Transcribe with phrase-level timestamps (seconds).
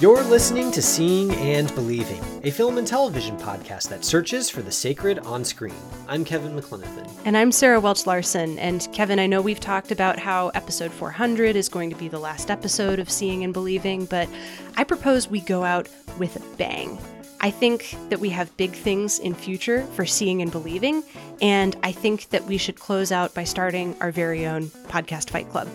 [0.00, 4.70] You're listening to Seeing and Believing, a film and television podcast that searches for the
[4.70, 5.74] sacred on screen.
[6.06, 7.10] I'm Kevin McLenithan.
[7.24, 8.60] And I'm Sarah Welch Larson.
[8.60, 12.20] And Kevin, I know we've talked about how episode 400 is going to be the
[12.20, 14.28] last episode of Seeing and Believing, but
[14.76, 16.96] I propose we go out with a bang.
[17.40, 21.02] I think that we have big things in future for seeing and believing,
[21.42, 25.50] and I think that we should close out by starting our very own podcast fight
[25.50, 25.68] club.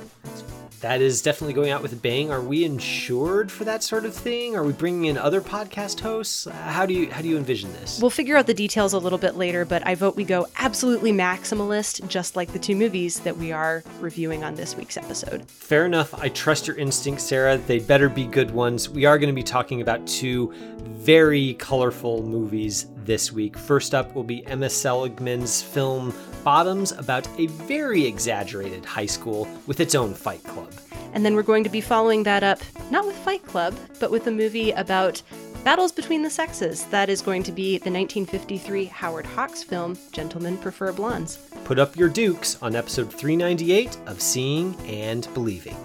[0.84, 2.30] That is definitely going out with a bang.
[2.30, 4.54] Are we insured for that sort of thing?
[4.54, 6.44] Are we bringing in other podcast hosts?
[6.44, 8.02] How do you how do you envision this?
[8.02, 11.14] We'll figure out the details a little bit later, but I vote we go absolutely
[11.14, 15.50] maximalist, just like the two movies that we are reviewing on this week's episode.
[15.50, 16.14] Fair enough.
[16.16, 17.58] I trust your instincts, Sarah.
[17.60, 18.90] They better be good ones.
[18.90, 23.58] We are going to be talking about two very colorful movies this week.
[23.58, 29.80] First up will be Emma Seligman's film Bottoms about a very exaggerated high school with
[29.80, 30.72] its own fight club.
[31.14, 34.28] And then we're going to be following that up, not with Fight Club, but with
[34.28, 35.22] a movie about
[35.64, 36.86] battles between the sexes.
[36.86, 41.38] That is going to be the 1953 Howard Hawks film, Gentlemen Prefer Blondes.
[41.64, 45.78] Put up your dukes on episode 398 of Seeing and Believing.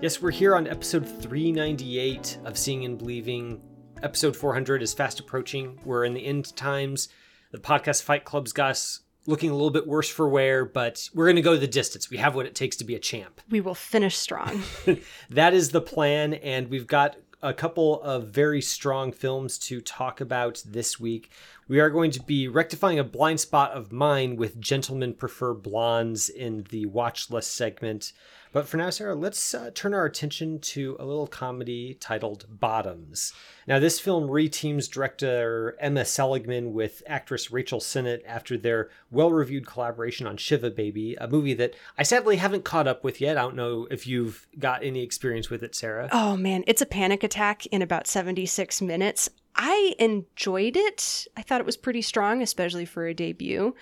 [0.00, 3.60] Yes, we're here on episode 398 of Seeing and Believing.
[4.02, 5.78] Episode 400 is fast approaching.
[5.84, 7.10] We're in the end times.
[7.52, 11.26] The podcast Fight Club's got us looking a little bit worse for wear, but we're
[11.26, 12.08] going to go the distance.
[12.08, 13.42] We have what it takes to be a champ.
[13.50, 14.62] We will finish strong.
[15.30, 20.22] that is the plan, and we've got a couple of very strong films to talk
[20.22, 21.30] about this week.
[21.68, 26.30] We are going to be rectifying a blind spot of mine with Gentlemen Prefer Blondes
[26.30, 28.14] in the watch list segment.
[28.52, 33.32] But for now, Sarah, let's uh, turn our attention to a little comedy titled Bottoms.
[33.68, 39.66] Now, this film reteams director Emma Seligman with actress Rachel Sennott after their well reviewed
[39.66, 43.38] collaboration on Shiva Baby, a movie that I sadly haven't caught up with yet.
[43.38, 46.08] I don't know if you've got any experience with it, Sarah.
[46.10, 49.30] oh man, it's a panic attack in about 76 minutes.
[49.54, 51.26] I enjoyed it.
[51.36, 53.74] I thought it was pretty strong, especially for a debut.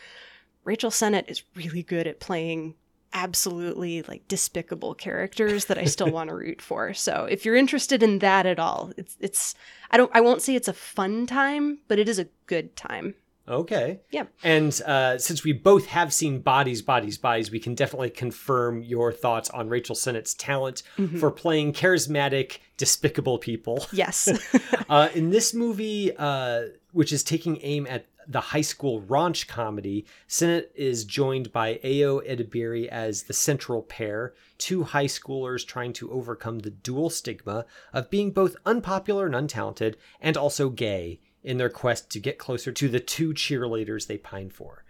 [0.65, 2.75] Rachel Sennott is really good at playing
[3.13, 6.95] absolutely like despicable characters that I still want to root for.
[6.95, 9.55] So if you're interested in that at all, it's it's
[9.91, 13.15] I don't I won't say it's a fun time, but it is a good time.
[13.49, 14.01] Okay.
[14.11, 14.25] Yeah.
[14.43, 19.11] And uh, since we both have seen Bodies, Bodies, Bodies, we can definitely confirm your
[19.11, 20.83] thoughts on Rachel Sennott's talent
[21.19, 23.87] for playing charismatic, despicable people.
[23.91, 24.29] Yes.
[24.91, 30.05] uh, in this movie, uh, which is taking aim at the high school raunch comedy,
[30.29, 36.13] Sennott is joined by Ayo Edebiri as the central pair, two high schoolers trying to
[36.13, 41.71] overcome the dual stigma of being both unpopular and untalented, and also gay in their
[41.71, 44.85] quest to get closer to the two cheerleaders they pine for.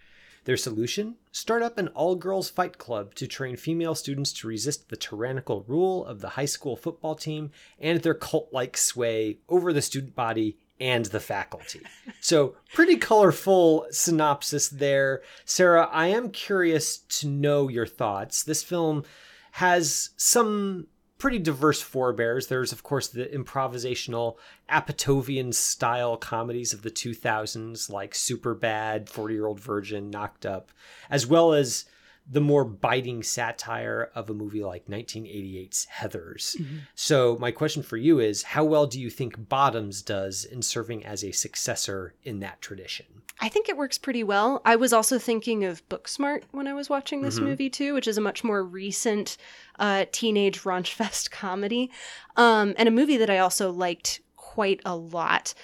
[0.44, 1.16] Their solution?
[1.30, 5.64] Start up an all girls fight club to train female students to resist the tyrannical
[5.68, 10.16] rule of the high school football team and their cult like sway over the student
[10.16, 11.80] body and the faculty.
[12.20, 15.22] So, pretty colorful synopsis there.
[15.44, 18.42] Sarah, I am curious to know your thoughts.
[18.42, 19.04] This film
[19.52, 20.86] has some
[21.18, 22.46] pretty diverse forebears.
[22.46, 24.36] There's, of course, the improvisational
[24.70, 30.70] Apatovian style comedies of the 2000s, like Superbad, 40 Year Old Virgin, Knocked Up,
[31.10, 31.84] as well as
[32.30, 36.60] the more biting satire of a movie like 1988's Heathers.
[36.94, 41.06] So, my question for you is how well do you think Bottoms does in serving
[41.06, 43.06] as a successor in that tradition?
[43.40, 44.60] I think it works pretty well.
[44.64, 48.18] I was also thinking of Booksmart when I was watching this movie too, which is
[48.18, 49.36] a much more recent
[49.78, 51.90] uh, teenage raunch fest comedy,
[52.36, 55.54] um, and a movie that I also liked quite a lot.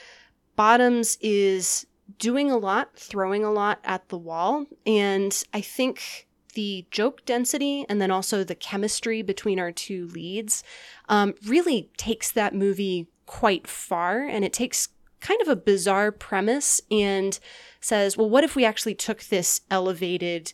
[0.56, 1.86] Bottoms is
[2.18, 6.23] doing a lot, throwing a lot at the wall, and I think
[6.54, 10.64] the joke density and then also the chemistry between our two leads
[11.08, 14.88] um, really takes that movie quite far, and it takes
[15.20, 17.38] kind of a bizarre premise and
[17.80, 20.52] says, well, what if we actually took this elevated,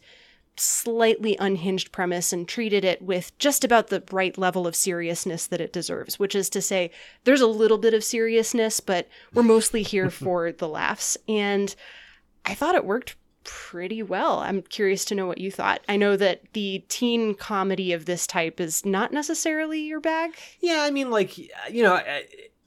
[0.57, 5.61] slightly unhinged premise and treated it with just about the right level of seriousness that
[5.61, 6.91] it deserves, which is to say,
[7.25, 11.17] there's a little bit of seriousness, but we're mostly here for the laughs.
[11.27, 11.75] And
[12.45, 14.41] I thought it worked pretty well.
[14.41, 15.81] I'm curious to know what you thought.
[15.89, 20.35] I know that the teen comedy of this type is not necessarily your bag.
[20.61, 22.01] Yeah, I mean, like, you know,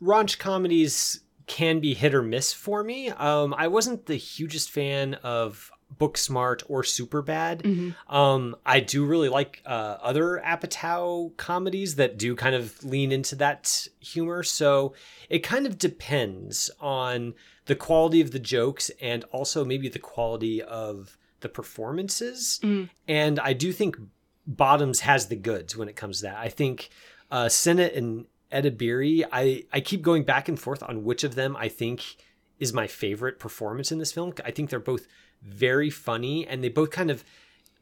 [0.02, 3.10] raunch comedies can be hit or miss for me.
[3.10, 7.62] Um, I wasn't the hugest fan of Booksmart or Superbad.
[7.62, 8.16] Mm-hmm.
[8.16, 13.36] Um, I do really like uh, other Apatow comedies that do kind of lean into
[13.36, 14.44] that humor.
[14.44, 14.94] So
[15.30, 17.34] it kind of depends on
[17.66, 22.60] the quality of the jokes and also maybe the quality of the performances.
[22.63, 22.89] Mm.
[23.07, 23.98] And I do think
[24.46, 26.38] Bottoms has the goods when it comes to that.
[26.38, 26.89] I think
[27.31, 31.56] uh, Sennott and Edebiri, I, I keep going back and forth on which of them
[31.57, 32.18] I think
[32.60, 34.34] is my favorite performance in this film.
[34.46, 35.07] I think they're both
[35.45, 37.24] very funny and they both kind of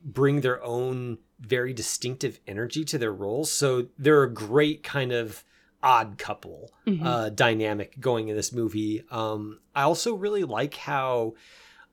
[0.03, 3.51] bring their own very distinctive energy to their roles.
[3.51, 5.43] So they're a great kind of
[5.83, 7.05] odd couple Mhm.
[7.05, 9.03] uh, dynamic going in this movie.
[9.09, 11.33] Um, I also really like how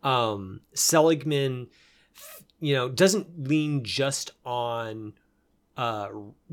[0.02, 1.68] um, Seligman,
[2.60, 5.14] you know, doesn't lean just on
[5.78, 6.08] uh,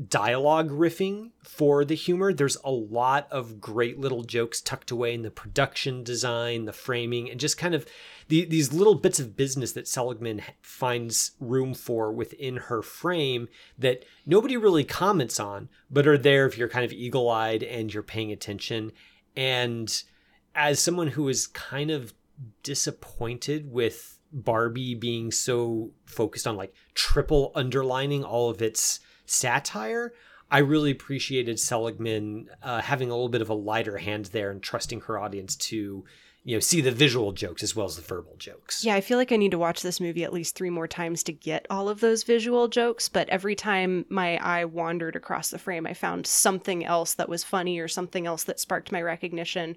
[0.08, 2.32] dialogue riffing for the humor.
[2.32, 7.28] There's a lot of great little jokes tucked away in the production design, the framing,
[7.28, 7.86] and just kind of
[8.28, 14.04] the, these little bits of business that Seligman finds room for within her frame that
[14.24, 18.04] nobody really comments on, but are there if you're kind of eagle eyed and you're
[18.04, 18.92] paying attention.
[19.34, 20.04] And
[20.54, 22.14] as someone who is kind of
[22.62, 30.14] disappointed with Barbie being so focused on like triple underlining all of its satire,
[30.50, 34.62] I really appreciated Seligman uh, having a little bit of a lighter hand there and
[34.62, 36.04] trusting her audience to,
[36.44, 38.84] you know, see the visual jokes as well as the verbal jokes.
[38.84, 41.24] Yeah, I feel like I need to watch this movie at least three more times
[41.24, 43.08] to get all of those visual jokes.
[43.08, 47.42] But every time my eye wandered across the frame, I found something else that was
[47.42, 49.76] funny or something else that sparked my recognition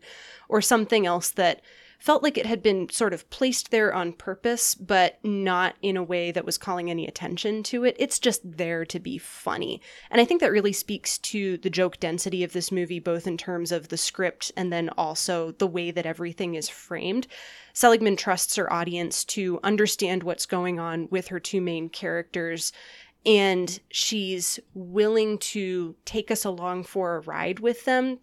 [0.49, 1.61] or something else that
[1.99, 6.03] felt like it had been sort of placed there on purpose, but not in a
[6.03, 7.95] way that was calling any attention to it.
[7.99, 9.81] It's just there to be funny.
[10.09, 13.37] And I think that really speaks to the joke density of this movie, both in
[13.37, 17.27] terms of the script and then also the way that everything is framed.
[17.73, 22.71] Seligman trusts her audience to understand what's going on with her two main characters.
[23.25, 28.19] And she's willing to take us along for a ride with them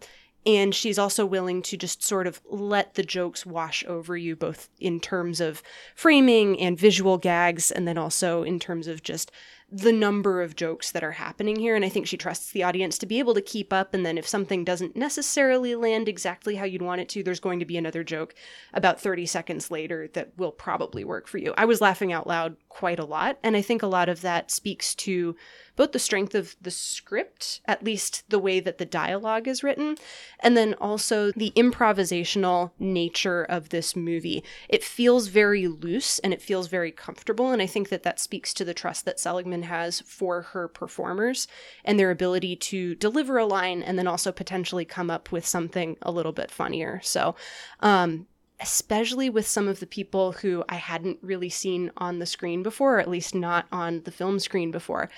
[0.47, 4.69] and she's also willing to just sort of let the jokes wash over you both
[4.79, 5.63] in terms of
[5.95, 9.33] framing and visual gags and then also in terms of just
[9.76, 12.96] the number of jokes that are happening here and i think she trusts the audience
[12.96, 16.64] to be able to keep up and then if something doesn't necessarily land exactly how
[16.64, 18.34] you'd want it to there's going to be another joke
[18.73, 22.56] about 30 seconds later that will probably work for you i was laughing out loud
[22.70, 25.37] quite a lot and i think a lot of that speaks to
[25.76, 29.96] both the strength of the script, at least the way that the dialogue is written,
[30.40, 34.43] and then also the improvisational nature of this movie.
[34.69, 38.55] It feels very loose and it feels very comfortable, and I think that that speaks
[38.55, 41.47] to the trust that Seligman has for her performers
[41.85, 45.97] and their ability to deliver a line and then also potentially come up with something
[46.03, 47.01] a little bit funnier.
[47.03, 47.35] So,
[47.81, 48.27] um,
[48.61, 52.97] especially with some of the people who I hadn't really seen on the screen before,
[52.97, 55.11] or at least not on the film screen before.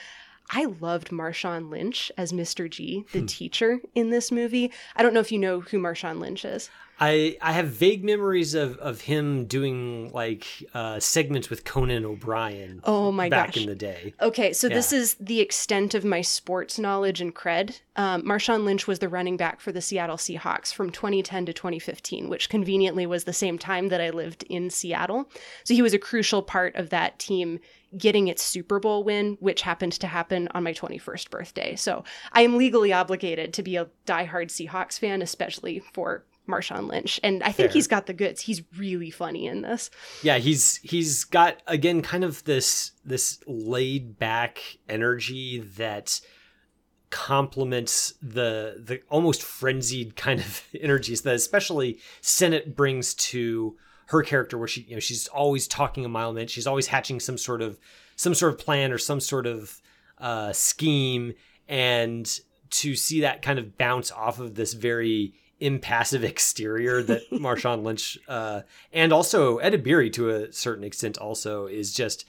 [0.51, 2.71] I loved Marshawn Lynch as Mr.
[2.71, 4.73] G, the teacher in this movie.
[4.97, 6.71] I don't know if you know who Marshawn Lynch is.
[7.01, 12.81] I I have vague memories of of him doing like uh, segments with Conan O'Brien.
[12.85, 13.63] Oh my back gosh.
[13.63, 14.15] in the day.
[14.21, 17.81] Okay, so this is the extent of my sports knowledge and cred.
[17.97, 22.29] Um, Marshawn Lynch was the running back for the Seattle Seahawks from 2010 to 2015,
[22.29, 25.31] which conveniently was the same time that I lived in Seattle.
[25.65, 27.61] So he was a crucial part of that team
[27.97, 31.75] getting its Super Bowl win, which happened to happen on my 21st birthday.
[31.75, 37.21] So I am legally obligated to be a diehard Seahawks fan, especially for Marshawn Lynch.
[37.23, 37.75] And I think Fair.
[37.75, 38.41] he's got the goods.
[38.41, 39.91] He's really funny in this.
[40.23, 46.21] Yeah, he's he's got again kind of this this laid back energy that
[47.11, 53.77] complements the the almost frenzied kind of energies that especially Sennott brings to
[54.09, 56.87] her character where she you know she's always talking a mile a minute she's always
[56.87, 57.79] hatching some sort of
[58.17, 59.81] some sort of plan or some sort of
[60.19, 61.33] uh, scheme
[61.69, 62.41] and
[62.71, 68.19] to see that kind of bounce off of this very impassive exterior that Marshawn Lynch
[68.29, 68.63] uh,
[68.93, 72.25] and also Edebiri to a certain extent also is just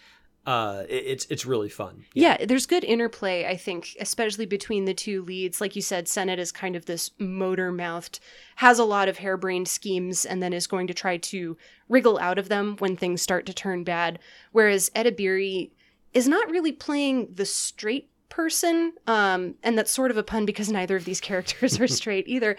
[0.46, 2.06] uh, it- it's it's really fun.
[2.14, 2.44] Yeah.
[2.46, 5.62] there's good interplay, I think, especially between the two leads.
[5.62, 8.20] Like you said, Sennott is kind of this motor mouthed,
[8.56, 11.58] has a lot of harebrained schemes, and then is going to try to
[11.90, 14.18] wriggle out of them when things start to turn bad.
[14.52, 15.72] Whereas Edebiri
[16.14, 20.70] is not really playing the straight person um and that's sort of a pun because
[20.70, 22.56] neither of these characters are straight either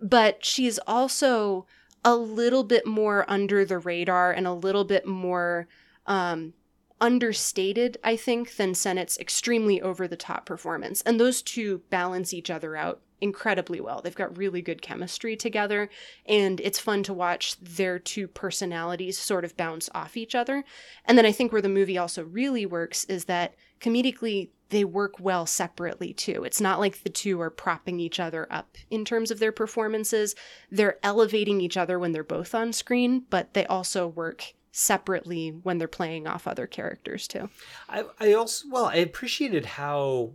[0.00, 1.66] but she's also
[2.04, 5.66] a little bit more under the radar and a little bit more
[6.06, 6.52] um
[7.00, 11.02] understated, I think, than Sennott's extremely over the top performance.
[11.02, 14.00] And those two balance each other out incredibly well.
[14.02, 15.90] They've got really good chemistry together,
[16.26, 20.64] and it's fun to watch their two personalities sort of bounce off each other.
[21.04, 25.20] And then I think where the movie also really works is that comedically, they work
[25.20, 26.42] well separately too.
[26.42, 30.34] It's not like the two are propping each other up in terms of their performances.
[30.68, 35.78] They're elevating each other when they're both on screen, but they also work separately when
[35.78, 37.48] they're playing off other characters too.
[37.88, 40.32] I, I also well, I appreciated how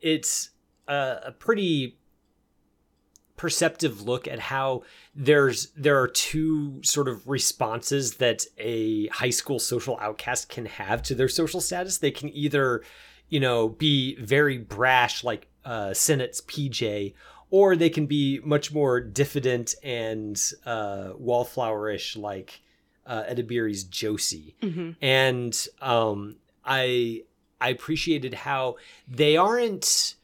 [0.00, 0.50] it's
[0.88, 1.98] a, a pretty
[3.36, 4.82] perceptive look at how
[5.14, 11.00] there's there are two sort of responses that a high school social outcast can have
[11.04, 11.98] to their social status.
[11.98, 12.82] They can either,
[13.28, 17.14] you know, be very brash like uh, Sennott's PJ,
[17.50, 22.60] or they can be much more diffident and uh, wallflowerish like
[23.06, 24.92] uh, Edebiri's Josie, mm-hmm.
[25.02, 27.22] and um, I
[27.60, 28.76] I appreciated how
[29.08, 30.14] they aren't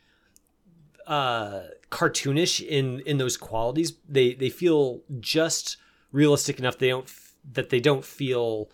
[1.06, 3.94] uh, cartoonish in in those qualities.
[4.08, 5.76] They they feel just
[6.12, 6.78] realistic enough.
[6.78, 7.10] They don't
[7.52, 8.70] that they don't feel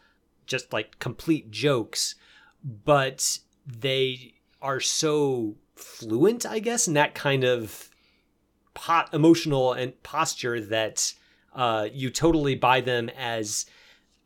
[0.47, 2.15] just like complete jokes,
[2.63, 3.39] but
[3.79, 7.91] they are so fluent, I guess, in that kind of
[8.75, 11.15] pot emotional and posture that
[11.55, 13.67] uh, you totally buy them as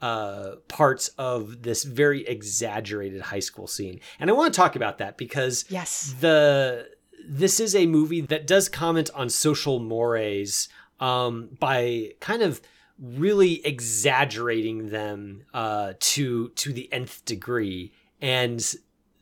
[0.02, 4.00] uh, parts of this very exaggerated high school scene.
[4.20, 6.88] And I want to talk about that because yes, the
[7.26, 10.68] this is a movie that does comment on social mores
[11.00, 12.60] um, by kind of
[12.98, 18.74] really exaggerating them uh, to to the nth degree and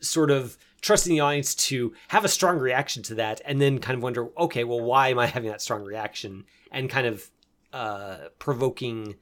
[0.02, 3.97] sort of trusting the audience to have a strong reaction to that and then kind
[3.97, 7.30] of wonder okay well why am i having that strong reaction and kind of
[7.73, 9.14] uh, provoking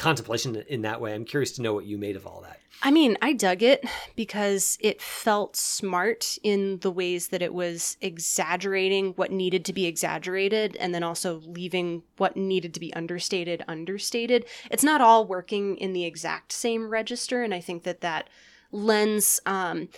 [0.00, 1.12] contemplation in that way.
[1.12, 2.58] I'm curious to know what you made of all that.
[2.82, 3.84] I mean, I dug it
[4.16, 9.84] because it felt smart in the ways that it was exaggerating what needed to be
[9.84, 14.46] exaggerated and then also leaving what needed to be understated understated.
[14.70, 18.30] It's not all working in the exact same register, and I think that that
[18.72, 19.88] lends um,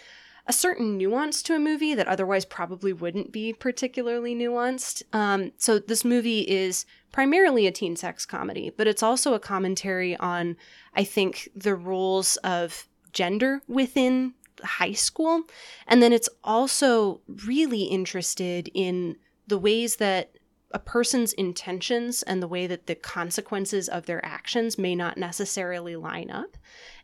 [0.47, 5.03] a certain nuance to a movie that otherwise probably wouldn't be particularly nuanced.
[5.13, 10.17] Um, so this movie is primarily a teen sex comedy, but it's also a commentary
[10.17, 10.57] on,
[10.95, 15.43] I think, the roles of gender within high school.
[15.87, 20.33] And then it's also really interested in the ways that
[20.75, 25.97] a person's intentions and the way that the consequences of their actions may not necessarily
[25.97, 26.57] line up.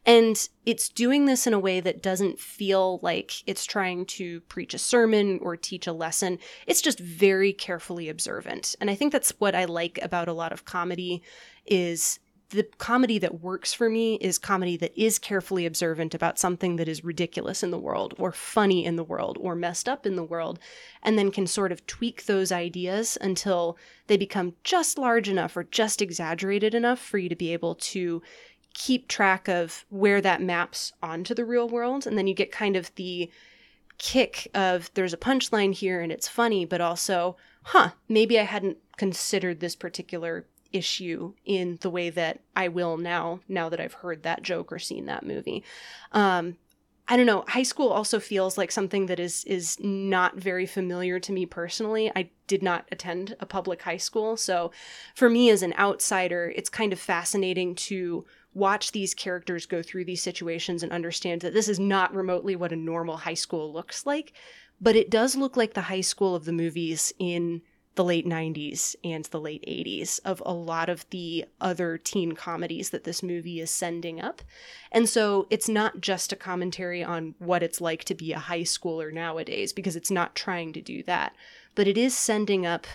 [0.09, 4.73] And it's doing this in a way that doesn't feel like it's trying to preach
[4.73, 6.39] a sermon or teach a lesson.
[6.67, 8.75] It's just very carefully observant.
[8.81, 11.23] And I think that's what I like about a lot of comedy
[11.67, 16.77] is the comedy that works for me is comedy that is carefully observant about something
[16.77, 20.17] that is ridiculous in the world or funny in the world or messed up in
[20.17, 20.59] the world
[21.03, 25.65] and then can sort of tweak those ideas until they become just large enough or
[25.65, 28.23] just exaggerated enough for you to be able to
[28.79, 32.07] keep track of where that maps onto the real world.
[32.07, 33.29] And then you get kind of the
[33.99, 38.79] kick of there's a punchline here and it's funny, but also, huh, maybe I hadn't
[38.97, 44.23] considered this particular issue in the way that I will now, now that I've heard
[44.23, 45.65] that joke or seen that movie.
[46.13, 46.57] Um,
[47.11, 47.45] I don't know.
[47.49, 52.13] High school also feels like something that is is not very familiar to me personally.
[52.15, 54.73] I did not attend a public high school, so
[55.15, 58.27] for me as an outsider, it's kind of fascinating to
[58.59, 62.73] watch these characters go through these situations and understand that this is not remotely what
[62.73, 64.33] a normal high school looks like,
[64.81, 67.63] but it does look like the high school of the movies in
[67.95, 72.91] the late 90s and the late 80s of a lot of the other teen comedies
[72.91, 74.41] that this movie is sending up.
[74.93, 78.63] And so it's not just a commentary on what it's like to be a high
[78.63, 81.35] schooler nowadays, because it's not trying to do that,
[81.75, 82.87] but it is sending up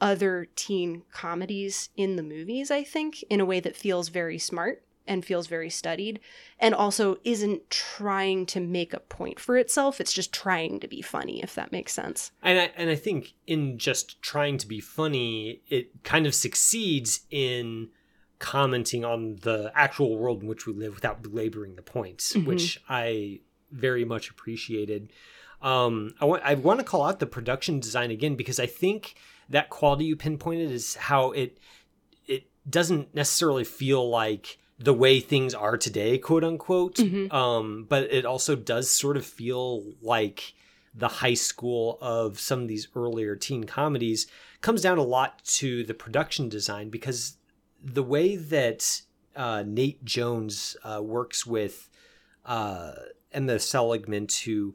[0.00, 4.82] other teen comedies in the movies, I think, in a way that feels very smart
[5.06, 6.20] and feels very studied
[6.58, 10.00] and also isn't trying to make a point for itself.
[10.00, 12.30] It's just trying to be funny if that makes sense.
[12.42, 17.20] And I, and I think in just trying to be funny it kind of succeeds
[17.30, 17.88] in
[18.38, 22.48] commenting on the actual world in which we live without belaboring the points mm-hmm.
[22.48, 23.38] which i
[23.72, 25.12] very much appreciated.
[25.60, 29.14] Um, I want I want to call out the production design again because I think
[29.48, 31.58] that quality you pinpointed is how it
[32.26, 36.96] it doesn't necessarily feel like the way things are today, quote unquote.
[36.96, 37.34] Mm-hmm.
[37.34, 40.54] Um, but it also does sort of feel like
[40.94, 44.26] the high school of some of these earlier teen comedies
[44.60, 47.36] comes down a lot to the production design because
[47.82, 49.02] the way that
[49.34, 51.88] uh, Nate Jones uh, works with
[52.44, 52.92] uh,
[53.32, 54.74] and the Seligman to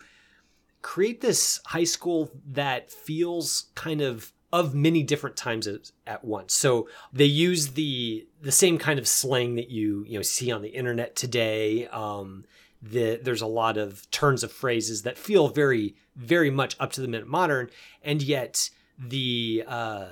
[0.81, 6.53] create this high school that feels kind of of many different times at, at once.
[6.53, 10.61] So they use the the same kind of slang that you you know see on
[10.61, 11.87] the internet today.
[11.87, 12.45] Um,
[12.81, 17.01] the, there's a lot of turns of phrases that feel very very much up to
[17.01, 17.69] the minute modern,
[18.03, 20.07] and yet the uh,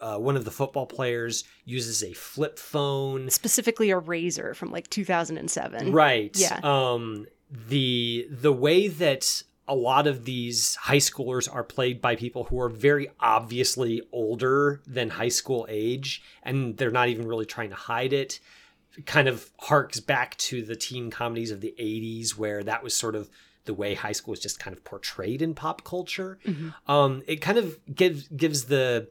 [0.00, 4.88] uh, one of the football players uses a flip phone, specifically a Razr from like
[4.90, 5.92] 2007.
[5.92, 6.36] Right.
[6.36, 6.58] Yeah.
[6.62, 12.44] Um, the the way that a lot of these high schoolers are played by people
[12.44, 17.70] who are very obviously older than high school age, and they're not even really trying
[17.70, 18.40] to hide it.
[19.06, 23.14] Kind of harks back to the teen comedies of the 80s, where that was sort
[23.14, 23.30] of
[23.64, 26.38] the way high school was just kind of portrayed in pop culture.
[26.44, 26.90] Mm-hmm.
[26.90, 29.08] Um, it kind of gives gives the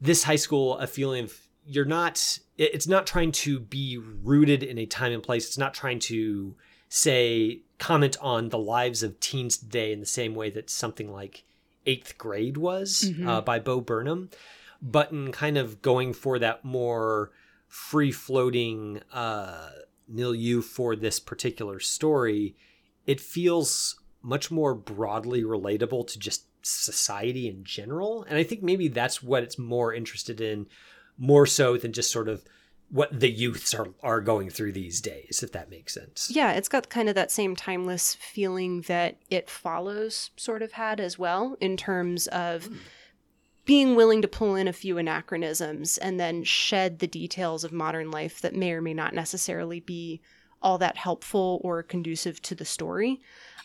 [0.00, 1.36] this high school a feeling of
[1.66, 5.46] you're not it's not trying to be rooted in a time and place.
[5.46, 6.54] It's not trying to
[6.88, 11.42] say comment on the lives of teens today in the same way that something like
[11.84, 13.28] Eighth Grade was mm-hmm.
[13.28, 14.30] uh, by Bo Burnham,
[14.80, 17.32] but in kind of going for that more
[17.66, 19.70] free floating uh,
[20.06, 22.54] milieu for this particular story,
[23.04, 28.22] it feels much more broadly relatable to just society in general.
[28.28, 30.66] And I think maybe that's what it's more interested in,
[31.18, 32.44] more so than just sort of
[32.92, 36.68] what the youths are are going through these days if that makes sense yeah it's
[36.68, 41.56] got kind of that same timeless feeling that it follows sort of had as well
[41.60, 42.76] in terms of mm.
[43.64, 48.10] being willing to pull in a few anachronisms and then shed the details of modern
[48.10, 50.20] life that may or may not necessarily be
[50.60, 53.20] all that helpful or conducive to the story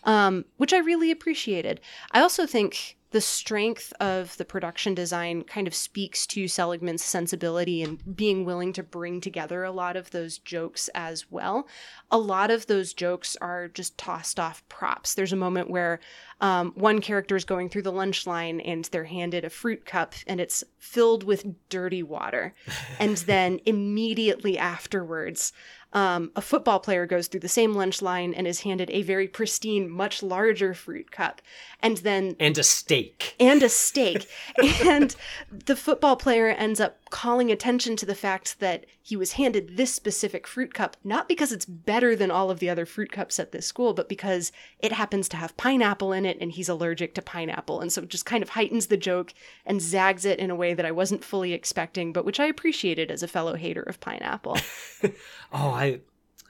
[0.07, 1.79] um, which i really appreciated
[2.11, 7.81] i also think the strength of the production design kind of speaks to Seligman's sensibility
[7.81, 11.67] and being willing to bring together a lot of those jokes as well.
[12.11, 15.13] A lot of those jokes are just tossed off props.
[15.13, 16.01] There's a moment where
[16.41, 20.13] um, one character is going through the lunch line and they're handed a fruit cup
[20.27, 22.53] and it's filled with dirty water.
[22.99, 25.53] and then immediately afterwards,
[25.93, 29.27] um, a football player goes through the same lunch line and is handed a very
[29.27, 31.41] pristine, much larger fruit cup,
[31.81, 33.35] and then and a steak.
[33.39, 34.27] And a steak,
[34.85, 35.15] and
[35.49, 39.93] the football player ends up calling attention to the fact that he was handed this
[39.93, 43.51] specific fruit cup not because it's better than all of the other fruit cups at
[43.51, 47.21] this school, but because it happens to have pineapple in it and he's allergic to
[47.21, 49.33] pineapple, and so it just kind of heightens the joke
[49.65, 53.11] and zags it in a way that I wasn't fully expecting, but which I appreciated
[53.11, 54.57] as a fellow hater of pineapple.
[55.03, 55.11] oh,
[55.51, 56.01] I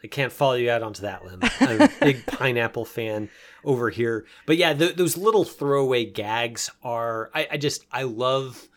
[0.03, 1.39] I can't follow you out onto that limb.
[1.59, 3.29] I'm a big pineapple fan
[3.63, 4.25] over here.
[4.45, 8.67] But yeah, those little throwaway gags are I, I just I love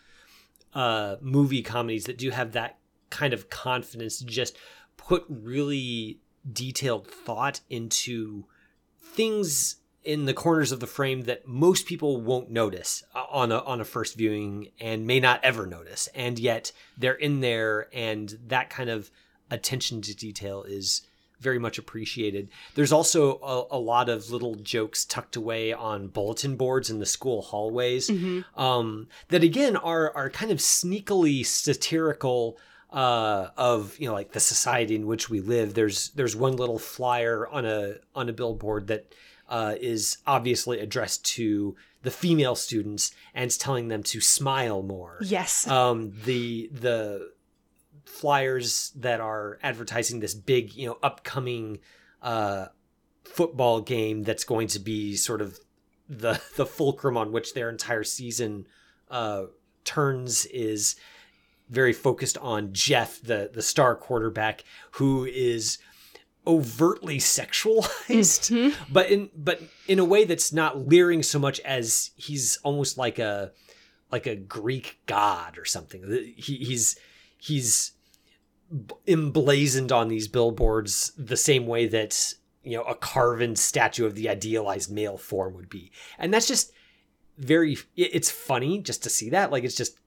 [0.73, 2.77] uh, movie comedies that do have that
[3.09, 4.57] kind of confidence to just
[4.97, 6.19] put really
[6.51, 8.45] detailed thought into
[8.99, 13.79] things in the corners of the frame that most people won't notice on a on
[13.79, 16.09] a first viewing and may not ever notice.
[16.15, 19.11] And yet they're in there and that kind of
[19.51, 21.01] attention to detail is
[21.41, 22.49] very much appreciated.
[22.75, 27.05] There's also a, a, lot of little jokes tucked away on bulletin boards in the
[27.05, 28.59] school hallways mm-hmm.
[28.59, 32.57] um, that again are are kind of sneakily satirical
[32.91, 35.73] uh, of you know like the society in which we live.
[35.73, 39.13] There's there's one little flyer on a on a billboard that
[39.49, 45.17] uh, is obviously addressed to the female students and it's telling them to smile more.
[45.21, 45.67] Yes.
[45.67, 47.31] Um, the the
[48.05, 51.79] flyers that are advertising this big, you know, upcoming
[52.21, 52.67] uh,
[53.23, 55.59] football game that's going to be sort of
[56.09, 58.67] the the fulcrum on which their entire season
[59.09, 59.43] uh,
[59.83, 60.95] turns is
[61.69, 65.77] very focused on Jeff, the the star quarterback, who is
[66.45, 68.93] overtly sexualized, mm-hmm.
[68.93, 73.19] but in but in a way that's not leering so much as he's almost like
[73.19, 73.51] a
[74.11, 76.33] like a Greek god or something.
[76.35, 76.97] He, he's
[77.41, 77.93] he's
[79.07, 84.29] emblazoned on these billboards the same way that you know a carven statue of the
[84.29, 86.71] idealized male form would be and that's just
[87.37, 89.97] very it's funny just to see that like it's just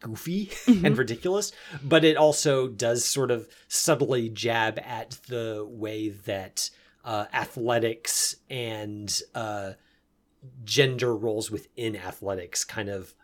[0.00, 0.84] goofy mm-hmm.
[0.84, 1.50] and ridiculous
[1.82, 6.68] but it also does sort of subtly jab at the way that
[7.04, 9.72] uh, athletics and uh,
[10.64, 13.14] gender roles within athletics kind of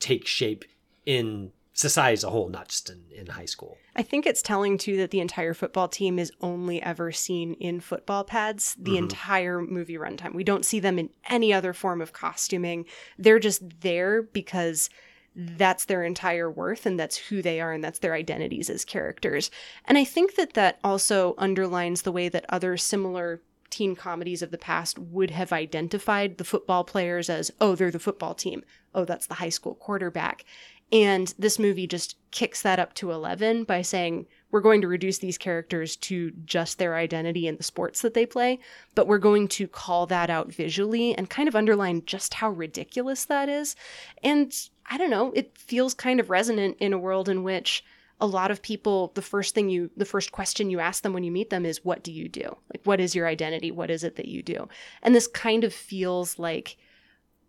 [0.00, 0.64] take shape
[1.04, 3.76] in society as a whole, not just in, in high school.
[3.94, 7.80] I think it's telling too that the entire football team is only ever seen in
[7.80, 9.04] football pads the mm-hmm.
[9.04, 10.34] entire movie runtime.
[10.34, 12.86] We don't see them in any other form of costuming.
[13.18, 14.88] They're just there because
[15.36, 19.50] that's their entire worth and that's who they are and that's their identities as characters.
[19.84, 24.50] And I think that that also underlines the way that other similar teen comedies of
[24.50, 28.64] the past would have identified the football players as, oh, they're the football team.
[28.94, 30.46] Oh, that's the high school quarterback.
[30.92, 35.18] And this movie just kicks that up to 11 by saying, we're going to reduce
[35.18, 38.60] these characters to just their identity and the sports that they play,
[38.94, 43.24] but we're going to call that out visually and kind of underline just how ridiculous
[43.24, 43.74] that is.
[44.22, 44.56] And
[44.88, 47.84] I don't know, it feels kind of resonant in a world in which
[48.18, 51.22] a lot of people the first thing you the first question you ask them when
[51.22, 52.56] you meet them is what do you do?
[52.72, 53.70] Like what is your identity?
[53.70, 54.68] What is it that you do?
[55.02, 56.78] And this kind of feels like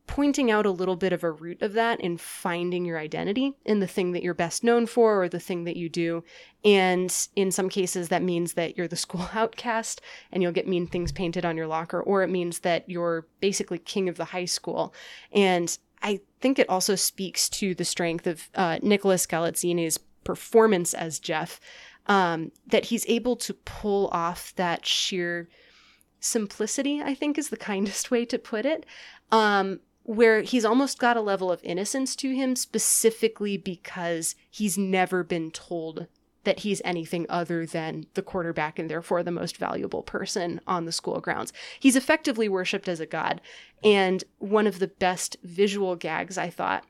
[0.08, 3.80] pointing out a little bit of a root of that in finding your identity in
[3.80, 6.24] the thing that you're best known for or the thing that you do.
[6.63, 10.88] And in some cases that means that you're the school outcast and you'll get mean
[10.88, 14.46] things painted on your locker or it means that you're basically king of the high
[14.46, 14.93] school.
[15.32, 21.20] And I think it also speaks to the strength of uh, Nicholas Galitzine's performance as
[21.20, 21.60] Jeff,
[22.08, 25.50] um, that he's able to pull off that sheer
[26.20, 28.86] simplicity, I think is the kindest way to put it,
[29.32, 35.22] um, where he's almost got a level of innocence to him specifically because he's never
[35.22, 36.08] been told
[36.46, 40.93] that he's anything other than the quarterback and therefore the most valuable person on the
[40.93, 41.52] school grounds.
[41.78, 43.41] He's effectively worshipped as a god.
[43.84, 46.86] And one of the best visual gags, I thought,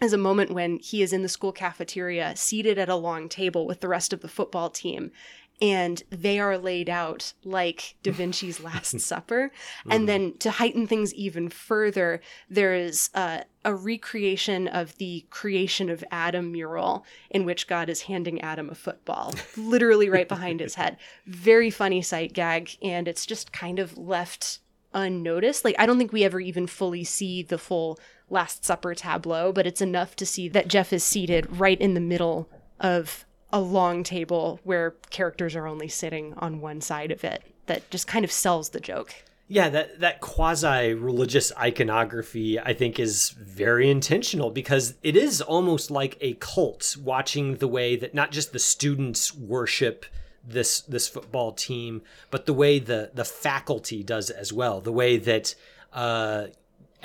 [0.00, 3.66] is a moment when he is in the school cafeteria seated at a long table
[3.66, 5.12] with the rest of the football team
[5.60, 9.52] and they are laid out like Da Vinci's Last Supper.
[9.84, 10.06] And mm-hmm.
[10.06, 16.04] then to heighten things even further, there is uh, a recreation of the creation of
[16.10, 20.96] Adam mural in which God is handing Adam a football, literally right behind his head.
[21.26, 24.58] Very funny sight gag, and it's just kind of left
[24.92, 25.64] unnoticed.
[25.64, 27.98] Like, I don't think we ever even fully see the full
[28.30, 32.00] Last Supper tableau, but it's enough to see that Jeff is seated right in the
[32.00, 32.48] middle
[32.80, 37.88] of a long table where characters are only sitting on one side of it that
[37.88, 39.14] just kind of sells the joke.
[39.46, 45.90] Yeah, that that quasi religious iconography I think is very intentional because it is almost
[45.90, 50.04] like a cult watching the way that not just the students worship
[50.44, 54.80] this this football team, but the way the the faculty does as well.
[54.80, 55.54] The way that
[55.92, 56.46] uh,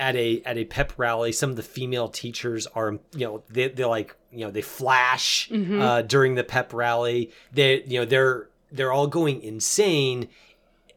[0.00, 3.68] at a at a pep rally some of the female teachers are you know they,
[3.68, 5.80] they're like you know they flash mm-hmm.
[5.80, 10.26] uh, during the pep rally they you know they're they're all going insane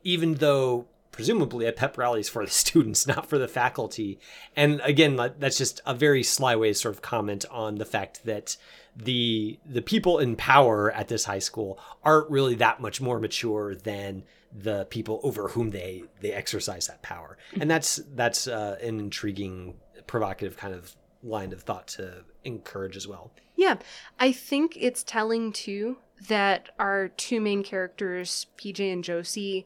[0.04, 4.18] even though presumably a pep rally is for the students not for the faculty
[4.56, 8.24] and again that's just a very sly way to sort of comment on the fact
[8.24, 8.56] that
[8.96, 13.76] the the people in power at this high school aren't really that much more mature
[13.76, 14.24] than
[14.56, 17.38] the people over whom they they exercise that power.
[17.60, 19.76] And that's that's uh, an intriguing
[20.08, 23.32] provocative kind of line of thought to encourage as well.
[23.56, 23.78] Yeah.
[24.20, 29.66] I think it's telling too that our two main characters pj and josie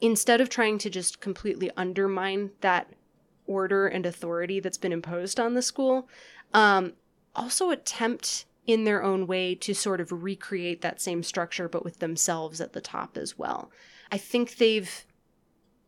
[0.00, 2.92] instead of trying to just completely undermine that
[3.46, 6.08] order and authority that's been imposed on the school
[6.52, 6.92] um,
[7.34, 11.98] also attempt in their own way to sort of recreate that same structure but with
[12.00, 13.70] themselves at the top as well
[14.10, 15.06] I think they've,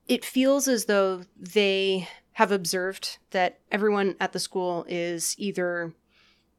[0.06, 5.92] it feels as though they have observed that everyone at the school is either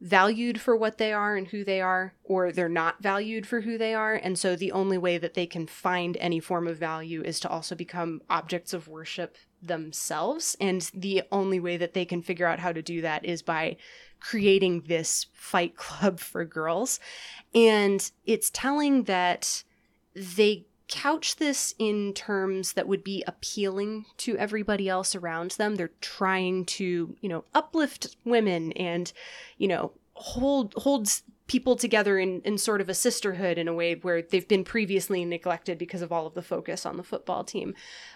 [0.01, 3.77] valued for what they are and who they are, or they're not valued for who
[3.77, 4.13] they are.
[4.13, 7.49] And so the only way that they can find any form of value is to
[7.49, 10.55] also become objects of worship themselves.
[10.61, 13.75] And the only way that they can figure out how to do that is by
[14.19, 16.99] creating this fight club for girls.
[17.53, 19.63] And it's telling that
[20.15, 25.75] they couch this in terms that would be appealing to everybody else around them.
[25.75, 29.11] They're trying to, you know, uplift women and,
[29.57, 33.95] you know, hold holds people together in, in sort of a sisterhood in a way
[33.95, 37.73] where they've been previously neglected because of all of the focus on the football team.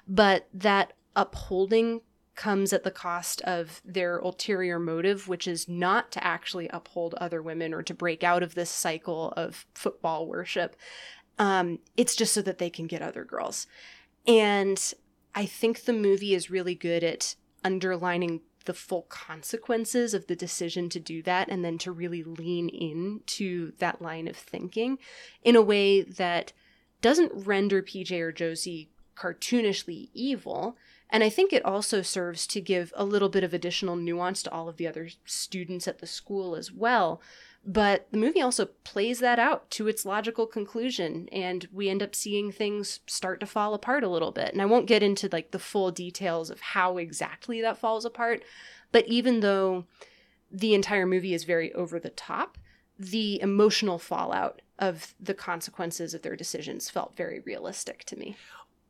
[0.08, 2.02] But that upholding
[2.36, 7.42] comes at the cost of their ulterior motive, which is not to actually uphold other
[7.42, 10.76] women or to break out of this cycle of football worship.
[11.39, 13.67] Um, it's just so that they can get other girls.
[14.28, 14.93] And
[15.36, 20.89] I think the movie is really good at underlining the full consequences of the decision
[20.89, 24.98] to do that and then to really lean into that line of thinking
[25.43, 26.54] in a way that
[27.02, 30.78] doesn't render PJ or Josie cartoonishly evil.
[31.10, 34.52] And I think it also serves to give a little bit of additional nuance to
[34.52, 37.22] all of the other students at the school as well,
[37.65, 42.13] but the movie also plays that out to its logical conclusion, and we end up
[42.13, 44.52] seeing things start to fall apart a little bit.
[44.52, 48.43] And I won't get into like the full details of how exactly that falls apart,
[48.91, 49.86] but even though
[50.52, 52.58] the entire movie is very over the top,
[52.99, 58.36] the emotional fallout of the consequences of their decisions felt very realistic to me.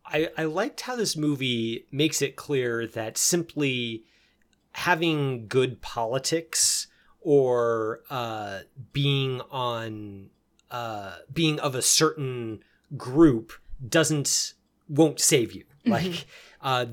[0.06, 4.04] I, I liked how this movie makes it clear that simply
[4.74, 6.88] having good politics
[7.24, 8.60] or uh,
[8.92, 10.30] being on
[10.72, 12.64] uh, being of a certain
[12.98, 13.54] group
[13.88, 14.54] doesn't
[14.90, 15.64] won't save you.
[15.86, 15.92] Mm-hmm.
[15.92, 16.26] Like
[16.62, 16.86] uh,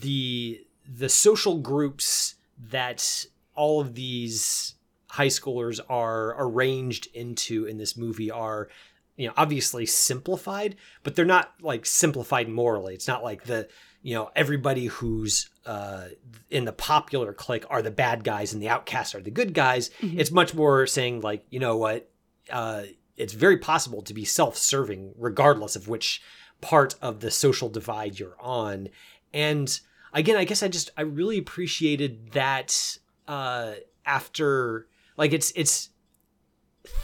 [0.00, 2.36] the the social groups
[2.70, 4.74] that all of these
[5.10, 8.68] high schoolers are arranged into in this movie are
[9.16, 13.68] you know obviously simplified but they're not like simplified morally it's not like the
[14.08, 16.06] you know everybody who's uh,
[16.48, 19.90] in the popular clique are the bad guys and the outcasts are the good guys
[20.00, 20.18] mm-hmm.
[20.18, 22.10] it's much more saying like you know what
[22.50, 22.84] uh,
[23.18, 26.22] it's very possible to be self-serving regardless of which
[26.62, 28.88] part of the social divide you're on
[29.34, 29.80] and
[30.14, 32.96] again i guess i just i really appreciated that
[33.28, 33.72] uh
[34.06, 34.86] after
[35.18, 35.90] like it's it's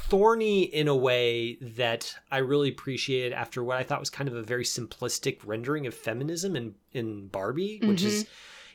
[0.09, 4.35] thorny in a way that I really appreciated after what I thought was kind of
[4.35, 8.09] a very simplistic rendering of feminism in in Barbie, which mm-hmm.
[8.09, 8.27] is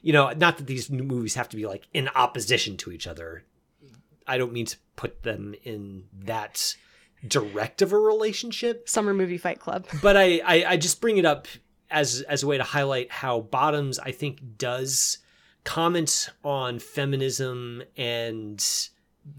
[0.01, 3.43] you know, not that these movies have to be like in opposition to each other.
[4.27, 6.75] I don't mean to put them in that
[7.27, 8.87] direct of a relationship.
[8.87, 9.87] Summer movie fight club.
[10.01, 11.47] But I, I, I just bring it up
[11.89, 15.17] as as a way to highlight how Bottoms I think does
[15.63, 18.63] comment on feminism and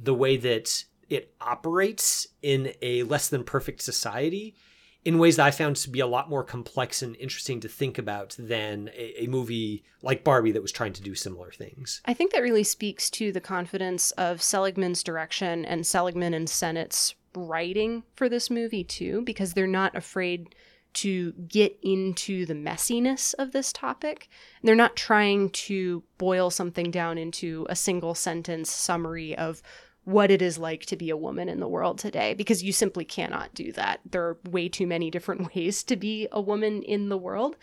[0.02, 4.54] the way that it operates in a less than perfect society
[5.04, 7.98] in ways that I found to be a lot more complex and interesting to think
[7.98, 12.02] about than a, a, movie like Barbie that was trying to do similar things.
[12.04, 17.14] I think that really speaks to the confidence of Seligman's direction and Seligman and Sennott's
[17.34, 20.54] writing for this movie too, because they're not afraid
[20.92, 24.28] to get into the messiness of this topic.
[24.62, 29.62] They're not trying to boil something down into a single sentence summary of
[30.04, 33.04] what it is like to be a woman in the world today because you simply
[33.04, 34.00] cannot do that.
[34.10, 37.56] There are way too many different ways to be a woman in the world.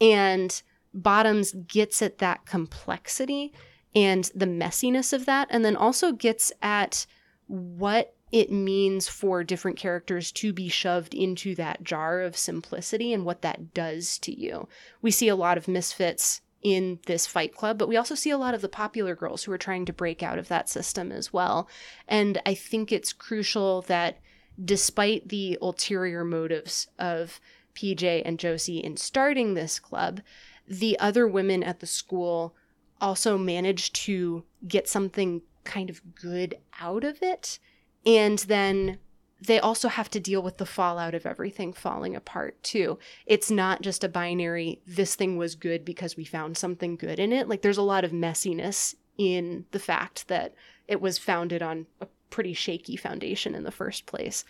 [0.00, 0.62] And
[0.92, 3.52] Bottoms gets at that complexity
[3.94, 7.06] and the messiness of that, and then also gets at
[7.46, 13.24] what it means for different characters to be shoved into that jar of simplicity and
[13.24, 14.68] what that does to you.
[15.02, 18.38] We see a lot of misfits in this fight club, but we also see a
[18.38, 21.32] lot of the popular girls who are trying to break out of that system as
[21.32, 21.68] well.
[22.06, 24.18] And I think it's crucial that
[24.62, 27.40] despite the ulterior motives of
[27.74, 30.20] PJ and Josie in starting this club,
[30.68, 32.54] the other women at the school
[33.00, 37.58] also managed to get something kind of good out of it
[38.04, 38.98] and then
[39.40, 42.98] they also have to deal with the fallout of everything falling apart too.
[43.26, 47.32] It's not just a binary, this thing was good because we found something good in
[47.32, 47.48] it.
[47.48, 50.54] Like there's a lot of messiness in the fact that
[50.88, 54.44] it was founded on a pretty shaky foundation in the first place.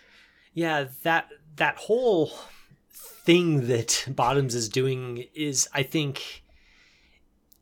[0.54, 2.32] Yeah, that that whole
[2.92, 6.42] thing that Bottoms is doing is I think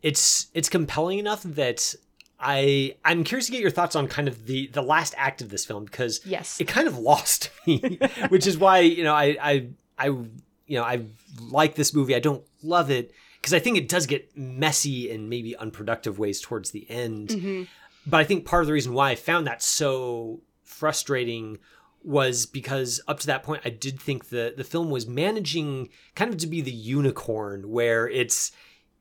[0.02, 1.94] it's it's compelling enough that
[2.40, 5.48] I I'm curious to get your thoughts on kind of the the last act of
[5.48, 7.98] this film because yes, it kind of lost me,
[8.28, 10.30] which is why you know I I I you
[10.70, 11.04] know I
[11.40, 12.14] like this movie.
[12.14, 16.40] I don't love it because I think it does get messy in maybe unproductive ways
[16.40, 17.28] towards the end.
[17.28, 17.62] Mm-hmm.
[18.06, 21.58] But I think part of the reason why I found that so frustrating
[22.04, 26.32] was because up to that point I did think the the film was managing kind
[26.32, 28.52] of to be the unicorn where it's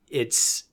[0.09, 0.63] it's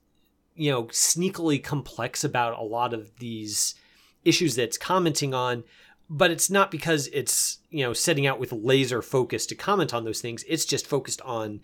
[0.55, 3.75] you know sneakily complex about a lot of these
[4.23, 5.63] issues that it's commenting on
[6.09, 10.03] but it's not because it's you know setting out with laser focus to comment on
[10.03, 11.59] those things it's just focused on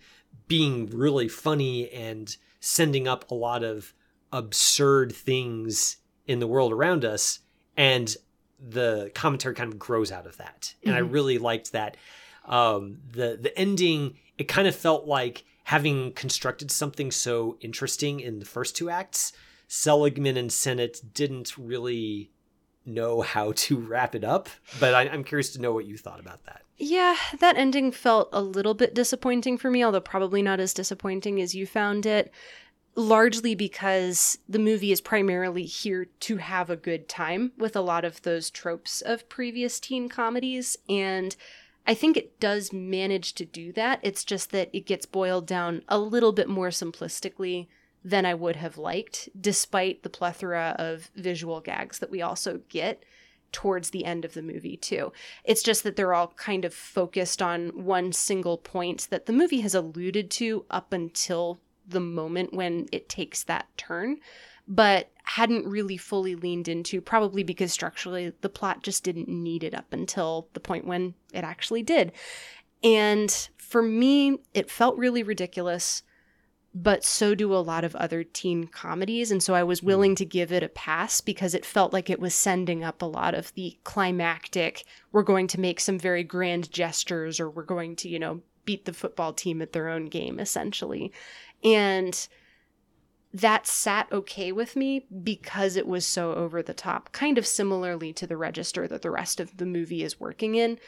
[0.48, 3.92] being really funny and sending up a lot of
[4.32, 7.40] absurd things in the world around us
[7.76, 8.16] and
[8.58, 11.04] the commentary kind of grows out of that and mm-hmm.
[11.04, 11.96] i really liked that
[12.46, 18.38] um the the ending it kind of felt like having constructed something so interesting in
[18.38, 19.32] the first two acts,
[19.68, 22.30] Seligman and Sennott didn't really
[22.84, 24.48] know how to wrap it up.
[24.80, 26.62] But I, am curious to know what you thought about that.
[26.76, 31.40] Yeah, that ending felt a little bit disappointing for me, although probably not as disappointing
[31.40, 32.32] as you found it.
[32.94, 38.04] Largely because the movie is primarily here to have a good time with a lot
[38.04, 40.76] of those tropes of previous teen comedies.
[40.88, 41.34] And
[41.86, 44.00] I think it does manage to do that.
[44.02, 47.66] It's just that it gets boiled down a little bit more simplistically
[48.04, 53.04] than I would have liked, despite the plethora of visual gags that we also get
[53.52, 55.12] towards the end of the movie, too.
[55.44, 59.60] It's just that they're all kind of focused on one single point that the movie
[59.60, 64.18] has alluded to up until the moment when it takes that turn.
[64.72, 69.74] But hadn't really fully leaned into, probably because structurally the plot just didn't need it
[69.74, 72.10] up until the point when it actually did.
[72.82, 76.02] And for me, it felt really ridiculous,
[76.74, 79.30] but so do a lot of other teen comedies.
[79.30, 82.18] And so I was willing to give it a pass because it felt like it
[82.18, 86.72] was sending up a lot of the climactic, we're going to make some very grand
[86.72, 90.40] gestures or we're going to, you know, beat the football team at their own game,
[90.40, 91.12] essentially.
[91.62, 92.26] And
[93.34, 98.12] that sat okay with me because it was so over the top, kind of similarly
[98.14, 100.78] to the register that the rest of the movie is working in.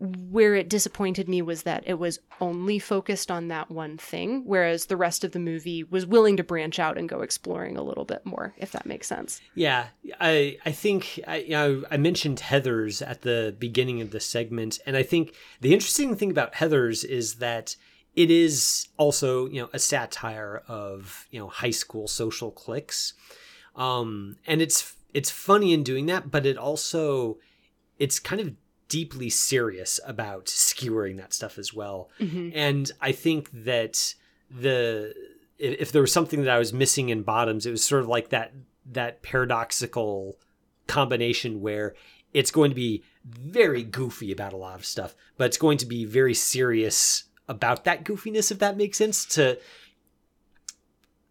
[0.00, 4.86] Where it disappointed me was that it was only focused on that one thing, whereas
[4.86, 8.04] the rest of the movie was willing to branch out and go exploring a little
[8.04, 9.40] bit more, if that makes sense.
[9.54, 9.86] Yeah,
[10.20, 14.80] I I think I you know I mentioned Heathers at the beginning of the segment,
[14.84, 17.76] and I think the interesting thing about Heathers is that
[18.16, 23.14] it is also you know a satire of you know high school social cliques,
[23.76, 27.38] um, and it's it's funny in doing that, but it also
[27.98, 28.54] it's kind of
[28.88, 32.10] deeply serious about skewering that stuff as well.
[32.20, 32.50] Mm-hmm.
[32.54, 34.14] And I think that
[34.50, 35.14] the
[35.58, 38.30] if there was something that I was missing in Bottoms, it was sort of like
[38.30, 38.52] that
[38.86, 40.36] that paradoxical
[40.86, 41.94] combination where
[42.32, 45.86] it's going to be very goofy about a lot of stuff, but it's going to
[45.86, 49.58] be very serious about that goofiness, if that makes sense, to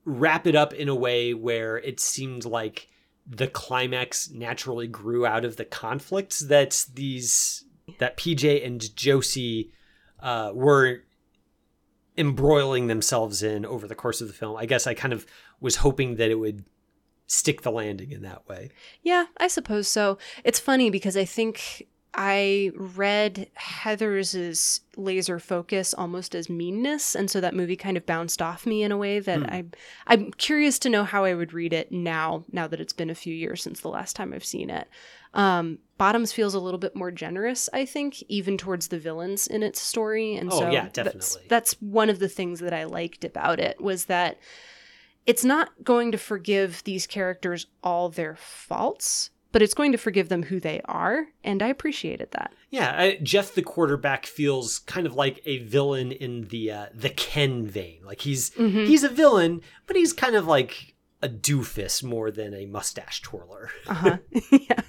[0.06, 2.90] wrap it up in a way where it seemed like
[3.26, 7.64] the climax naturally grew out of the conflicts that these
[8.00, 9.72] that PJ and Josie
[10.20, 11.04] uh, were
[12.18, 14.56] embroiling themselves in over the course of the film.
[14.58, 15.26] I guess I kind of
[15.60, 16.66] was hoping that it would
[17.28, 18.70] stick the landing in that way.
[19.02, 20.18] Yeah, I suppose so.
[20.44, 27.42] It's funny because I think I read Heather's laser focus almost as meanness, and so
[27.42, 29.50] that movie kind of bounced off me in a way that Hmm.
[29.50, 29.66] I
[30.08, 32.46] I'm curious to know how I would read it now.
[32.52, 34.88] Now that it's been a few years since the last time I've seen it,
[35.34, 39.64] um, Bottoms feels a little bit more generous, I think, even towards the villains in
[39.64, 41.44] its story, and Oh, so yeah, That's, definitely.
[41.48, 44.38] that's one of the things that I liked about it was that
[45.26, 50.28] it's not going to forgive these characters all their faults, but it's going to forgive
[50.28, 52.52] them who they are, and I appreciated that.
[52.70, 57.10] Yeah, I, Jeff the quarterback feels kind of like a villain in the uh, the
[57.10, 58.00] Ken vein.
[58.06, 58.86] Like he's Mhm.
[58.88, 60.93] he's a villain, but he's kind of like
[61.24, 63.70] a doofus more than a mustache twirler.
[63.88, 64.18] Uh-huh.
[64.52, 64.82] yeah.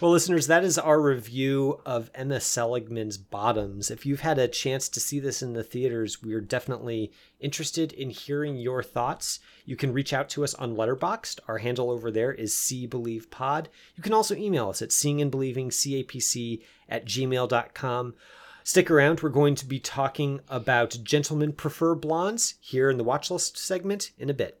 [0.00, 3.90] Well, listeners, that is our review of Emma Seligman's Bottoms.
[3.90, 7.92] If you've had a chance to see this in the theaters, we are definitely interested
[7.92, 9.38] in hearing your thoughts.
[9.64, 11.40] You can reach out to us on Letterboxd.
[11.46, 13.66] Our handle over there is cbelievepod.
[13.94, 18.14] You can also email us at seeingandbelievingcapc at gmail.com.
[18.64, 19.20] Stick around.
[19.20, 24.10] We're going to be talking about Gentlemen Prefer Blondes here in the watch list segment
[24.18, 24.60] in a bit.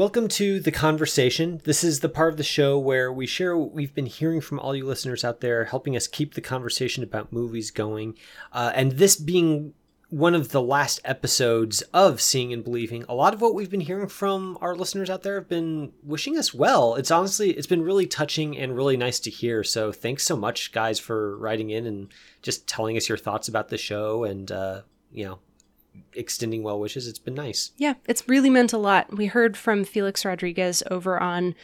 [0.00, 1.60] Welcome to The Conversation.
[1.64, 4.58] This is the part of the show where we share what we've been hearing from
[4.58, 8.16] all you listeners out there, helping us keep the conversation about movies going.
[8.50, 9.74] Uh, and this being
[10.08, 13.82] one of the last episodes of Seeing and Believing, a lot of what we've been
[13.82, 16.94] hearing from our listeners out there have been wishing us well.
[16.94, 19.62] It's honestly, it's been really touching and really nice to hear.
[19.62, 22.08] So thanks so much, guys, for writing in and
[22.40, 24.80] just telling us your thoughts about the show and, uh,
[25.12, 25.40] you know,
[26.14, 27.06] extending well wishes.
[27.06, 27.72] It's been nice.
[27.76, 29.16] Yeah, it's really meant a lot.
[29.16, 31.54] We heard from Felix Rodriguez over on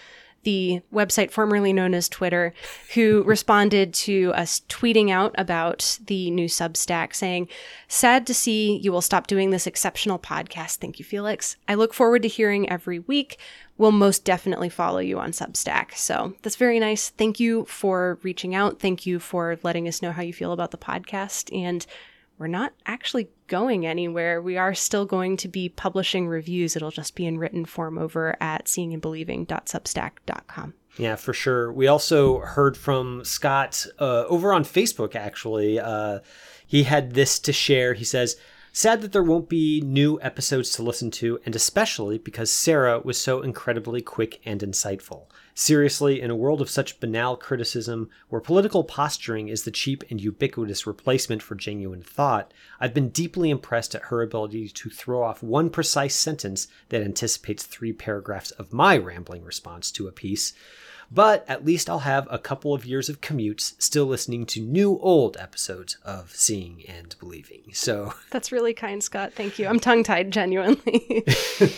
[0.47, 2.55] the website formerly known as Twitter,
[2.95, 7.49] who responded to us tweeting out about the new Substack, saying,
[7.89, 10.77] Sad to see you will stop doing this exceptional podcast.
[10.77, 11.57] Thank you, Felix.
[11.67, 13.41] I look forward to hearing every week.
[13.77, 15.95] We'll most definitely follow you on Substack.
[15.95, 17.11] So that's very nice.
[17.11, 18.79] Thank you for reaching out.
[18.79, 21.55] Thank you for letting us know how you feel about the podcast.
[21.55, 21.85] And
[22.39, 24.43] we're not actually going anywhere.
[24.43, 26.77] We are still going to be publishing reviews.
[26.77, 30.75] It'll just be in written form over at seeingandbelieving.substack.com.
[30.99, 31.73] Yeah, for sure.
[31.73, 35.79] We also heard from Scott uh, over on Facebook, actually.
[35.79, 36.21] Uh,
[36.67, 37.95] he had this to share.
[37.95, 38.37] He says,
[38.73, 43.19] Sad that there won't be new episodes to listen to, and especially because Sarah was
[43.19, 45.29] so incredibly quick and insightful.
[45.59, 50.21] Seriously, in a world of such banal criticism, where political posturing is the cheap and
[50.21, 55.43] ubiquitous replacement for genuine thought, I've been deeply impressed at her ability to throw off
[55.43, 60.53] one precise sentence that anticipates three paragraphs of my rambling response to a piece
[61.11, 64.99] but at least I'll have a couple of years of commutes still listening to new
[64.99, 67.63] old episodes of Seeing and Believing.
[67.73, 69.33] So That's really kind, Scott.
[69.35, 69.67] Thank you.
[69.67, 71.25] I'm tongue tied, genuinely.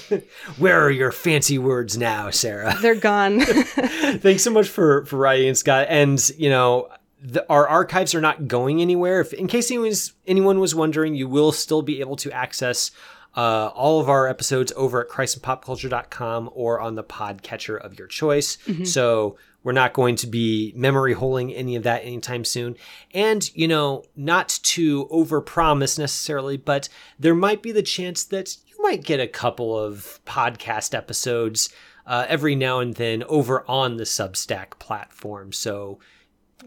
[0.59, 2.77] Where are your fancy words now, Sarah?
[2.81, 3.41] They're gone.
[3.45, 5.87] Thanks so much for for writing, Scott.
[5.89, 6.89] And you know,
[7.21, 9.21] the, our archives are not going anywhere.
[9.21, 12.91] If, in case anyone was, anyone was wondering, you will still be able to access
[13.39, 18.57] uh, all of our episodes over at christandpopculture.com or on the podcatcher of your choice.
[18.67, 18.83] Mm-hmm.
[18.83, 22.75] So we're not going to be memory holding any of that anytime soon.
[23.15, 28.75] And, you know, not to overpromise necessarily, but there might be the chance that you
[28.83, 31.73] might get a couple of podcast episodes
[32.09, 35.53] uh, every now and then over on the Substack platform.
[35.53, 36.01] So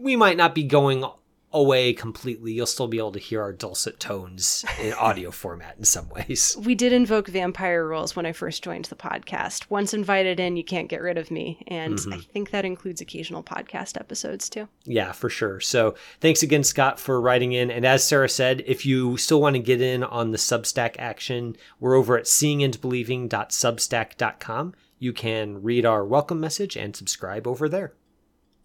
[0.00, 1.04] we might not be going
[1.52, 5.84] away completely, you'll still be able to hear our dulcet tones in audio format in
[5.84, 6.56] some ways.
[6.64, 9.66] We did invoke vampire rules when I first joined the podcast.
[9.68, 11.62] Once invited in, you can't get rid of me.
[11.68, 12.14] And mm-hmm.
[12.14, 14.68] I think that includes occasional podcast episodes too.
[14.84, 15.60] Yeah, for sure.
[15.60, 17.70] So thanks again, Scott, for writing in.
[17.70, 21.56] And as Sarah said, if you still want to get in on the Substack action,
[21.80, 24.74] we're over at seeingandbelieving.substack.com.
[24.98, 27.92] You can read our welcome message and subscribe over there.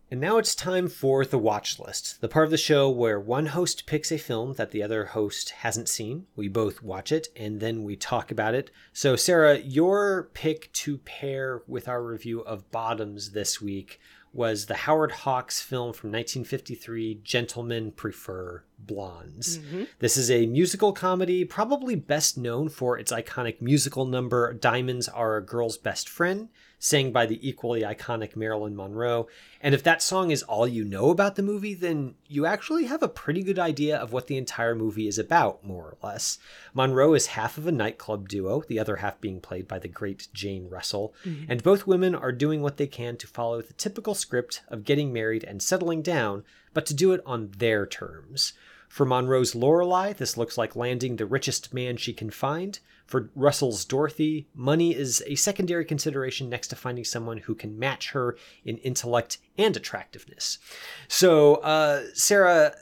[0.09, 3.47] And now it's time for the watch list, the part of the show where one
[3.47, 6.27] host picks a film that the other host hasn't seen.
[6.33, 8.71] We both watch it and then we talk about it.
[8.93, 13.99] So, Sarah, your pick to pair with our review of Bottoms this week
[14.31, 19.57] was the Howard Hawks film from 1953, Gentlemen Prefer Blondes.
[19.57, 19.83] Mm-hmm.
[19.99, 25.37] This is a musical comedy, probably best known for its iconic musical number, Diamonds Are
[25.37, 26.47] a Girl's Best Friend
[26.79, 29.27] sang by the equally iconic Marilyn Monroe.
[29.61, 33.01] And if that song is all you know about the movie, then you actually have
[33.01, 36.37] a pretty good idea of what the entire movie is about, more or less.
[36.73, 40.27] Monroe is half of a nightclub duo, the other half being played by the great
[40.33, 41.51] Jane Russell, mm-hmm.
[41.51, 45.11] and both women are doing what they can to follow the typical script of getting
[45.11, 48.53] married and settling down, but to do it on their terms.
[48.87, 52.79] For Monroe's Lorelei, this looks like landing the richest man she can find.
[53.07, 58.11] For Russell's Dorothy, money is a secondary consideration next to finding someone who can match
[58.11, 60.59] her in intellect and attractiveness.
[61.07, 62.75] So, uh, Sarah,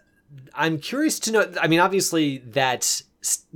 [0.53, 1.53] I'm curious to know.
[1.61, 3.01] I mean, obviously, that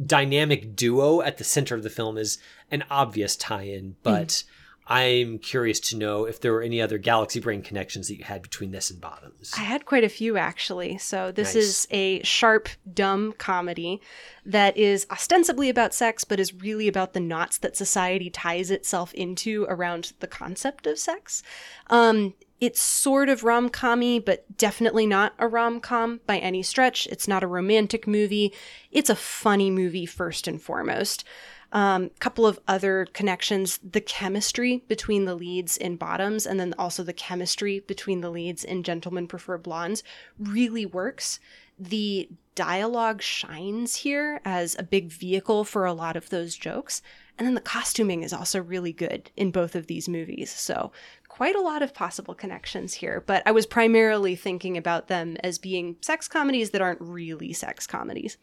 [0.03, 2.37] dynamic duo at the center of the film is
[2.71, 4.27] an obvious tie in, but.
[4.27, 4.43] Mm
[4.89, 8.41] I'm curious to know if there were any other Galaxy Brain connections that you had
[8.41, 9.53] between this and Bottoms.
[9.55, 10.97] I had quite a few actually.
[10.97, 11.63] So this nice.
[11.63, 14.01] is a sharp, dumb comedy
[14.45, 19.13] that is ostensibly about sex, but is really about the knots that society ties itself
[19.13, 21.43] into around the concept of sex.
[21.91, 27.07] Um, it's sort of rom commy, but definitely not a rom com by any stretch.
[27.07, 28.53] It's not a romantic movie.
[28.91, 31.23] It's a funny movie first and foremost.
[31.71, 36.73] A um, couple of other connections the chemistry between the leads in Bottoms, and then
[36.79, 40.03] also the chemistry between the leads in Gentlemen Prefer Blondes
[40.39, 41.39] really works.
[41.77, 47.01] The dialogue shines here as a big vehicle for a lot of those jokes.
[47.37, 50.51] And then the costuming is also really good in both of these movies.
[50.51, 50.91] So,
[51.29, 53.23] quite a lot of possible connections here.
[53.25, 57.87] But I was primarily thinking about them as being sex comedies that aren't really sex
[57.87, 58.37] comedies.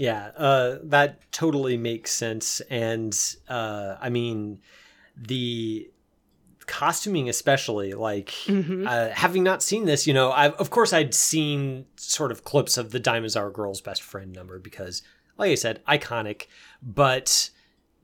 [0.00, 2.60] Yeah, uh, that totally makes sense.
[2.70, 3.14] And
[3.50, 4.62] uh, I mean,
[5.14, 5.90] the
[6.66, 8.86] costuming especially like mm-hmm.
[8.86, 12.78] uh, having not seen this you know I've, of course i'd seen sort of clips
[12.78, 15.02] of the diamonds are girl's best friend number because
[15.36, 16.46] like i said iconic
[16.80, 17.50] but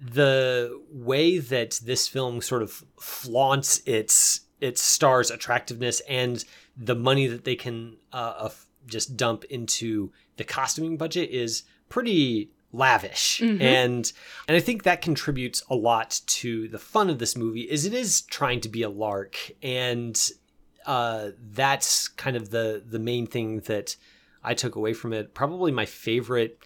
[0.01, 6.45] the way that this film sort of flaunts its its stars attractiveness and
[6.77, 8.49] the money that they can uh,
[8.87, 13.41] just dump into the costuming budget is pretty lavish.
[13.41, 13.63] Mm-hmm.
[13.63, 14.13] and
[14.49, 17.95] and i think that contributes a lot to the fun of this movie is it
[17.95, 19.37] is trying to be a lark.
[19.63, 20.17] And
[20.85, 23.97] uh that's kind of the the main thing that
[24.45, 25.33] i took away from it.
[25.35, 26.59] Probably my favorite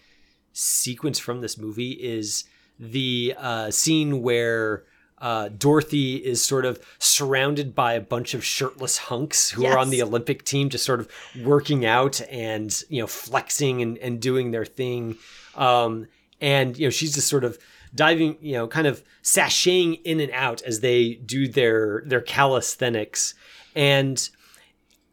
[0.53, 2.43] sequence from this movie is
[2.79, 4.83] the uh scene where
[5.21, 9.73] uh, Dorothy is sort of surrounded by a bunch of shirtless hunks who yes.
[9.73, 11.07] are on the Olympic team, just sort of
[11.43, 15.17] working out and you know flexing and, and doing their thing.
[15.55, 16.07] Um,
[16.41, 17.59] and you know she's just sort of
[17.93, 23.35] diving, you know, kind of sashaying in and out as they do their their calisthenics,
[23.75, 24.27] and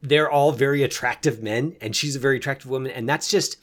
[0.00, 3.58] they're all very attractive men, and she's a very attractive woman, and that's just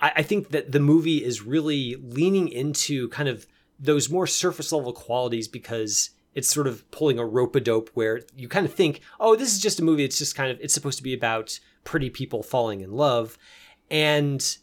[0.00, 3.46] I, I think that the movie is really leaning into kind of
[3.80, 8.20] those more surface level qualities because it's sort of pulling a rope a dope where
[8.36, 10.04] you kind of think, oh, this is just a movie.
[10.04, 13.38] It's just kind of it's supposed to be about pretty people falling in love,
[13.90, 14.56] and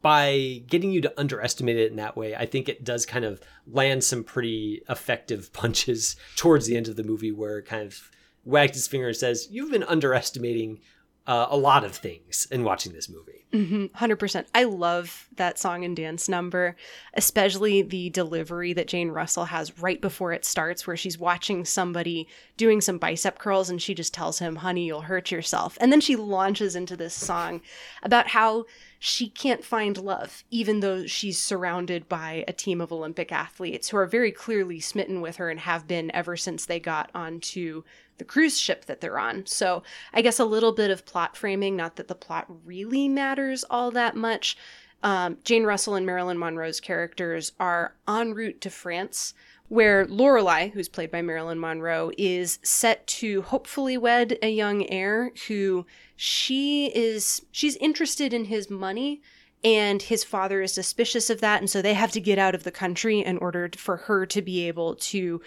[0.00, 3.40] by getting you to underestimate it in that way, I think it does kind of
[3.68, 8.10] land some pretty effective punches towards the end of the movie where it kind of
[8.44, 10.80] wags its finger and says, You've been underestimating
[11.26, 13.44] uh, a lot of things in watching this movie.
[13.52, 14.46] Mm-hmm, 100%.
[14.54, 16.74] I love that song and dance number,
[17.14, 22.26] especially the delivery that Jane Russell has right before it starts, where she's watching somebody
[22.56, 25.76] doing some bicep curls and she just tells him, honey, you'll hurt yourself.
[25.80, 27.60] And then she launches into this song
[28.02, 28.64] about how
[28.98, 33.96] she can't find love, even though she's surrounded by a team of Olympic athletes who
[33.98, 37.82] are very clearly smitten with her and have been ever since they got onto
[38.18, 39.46] the cruise ship that they're on.
[39.46, 39.82] So
[40.12, 43.90] I guess a little bit of plot framing, not that the plot really matters all
[43.92, 44.56] that much.
[45.02, 49.34] Um, Jane Russell and Marilyn Monroe's characters are en route to France,
[49.68, 55.32] where Lorelei, who's played by Marilyn Monroe, is set to hopefully wed a young heir
[55.48, 59.20] who she is she's interested in his money
[59.64, 62.62] and his father is suspicious of that and so they have to get out of
[62.62, 65.40] the country in order for her to be able to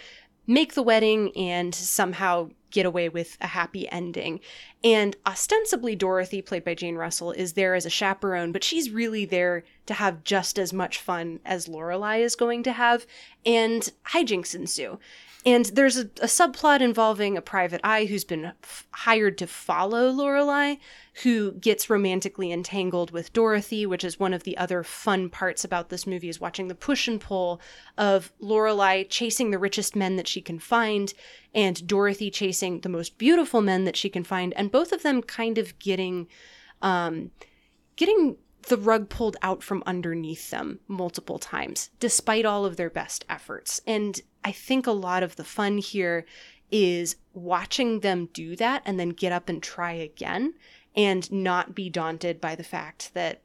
[0.48, 4.40] make the wedding and somehow get away with a happy ending.
[4.84, 9.24] And ostensibly, Dorothy, played by Jane Russell, is there as a chaperone, but she's really
[9.26, 13.06] there to have just as much fun as Lorelei is going to have,
[13.46, 15.00] and hijinks ensue.
[15.46, 20.10] And there's a, a subplot involving a private eye who's been f- hired to follow
[20.10, 20.78] Lorelei,
[21.22, 25.90] who gets romantically entangled with Dorothy, which is one of the other fun parts about
[25.90, 27.62] this movie is watching the push and pull
[27.96, 31.14] of Lorelei chasing the richest men that she can find
[31.54, 35.22] and Dorothy chasing the most beautiful men that she can find, and both of them
[35.22, 36.28] kind of getting
[36.82, 37.32] um
[37.96, 38.38] getting
[38.68, 43.80] the rug pulled out from underneath them multiple times, despite all of their best efforts.
[43.86, 46.26] And I think a lot of the fun here
[46.72, 50.54] is watching them do that and then get up and try again
[50.96, 53.42] and not be daunted by the fact that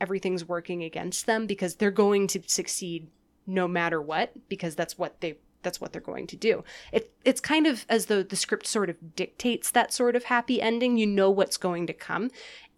[0.00, 3.06] everything's working against them because they're going to succeed
[3.46, 6.64] no matter what because that's what they that's what they're going to do.
[6.90, 10.60] It it's kind of as though the script sort of dictates that sort of happy
[10.60, 10.96] ending.
[10.96, 12.30] You know what's going to come.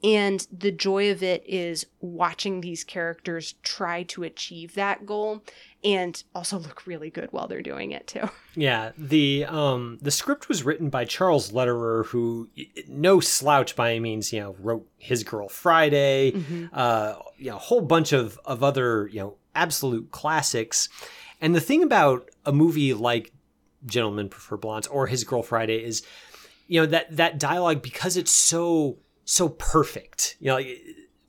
[0.04, 5.44] And the joy of it is watching these characters try to achieve that goal
[5.84, 8.28] and also look really good while they're doing it too.
[8.54, 12.50] Yeah, the um the script was written by Charles Lederer, who
[12.86, 14.30] no slouch by any means.
[14.30, 16.66] You know, wrote His Girl Friday, mm-hmm.
[16.70, 20.90] uh, you know, a whole bunch of of other you know absolute classics.
[21.40, 23.32] And the thing about a movie like
[23.86, 26.02] Gentlemen Prefer Blondes or His Girl Friday is,
[26.68, 30.36] you know, that that dialogue because it's so so perfect.
[30.40, 30.60] You know,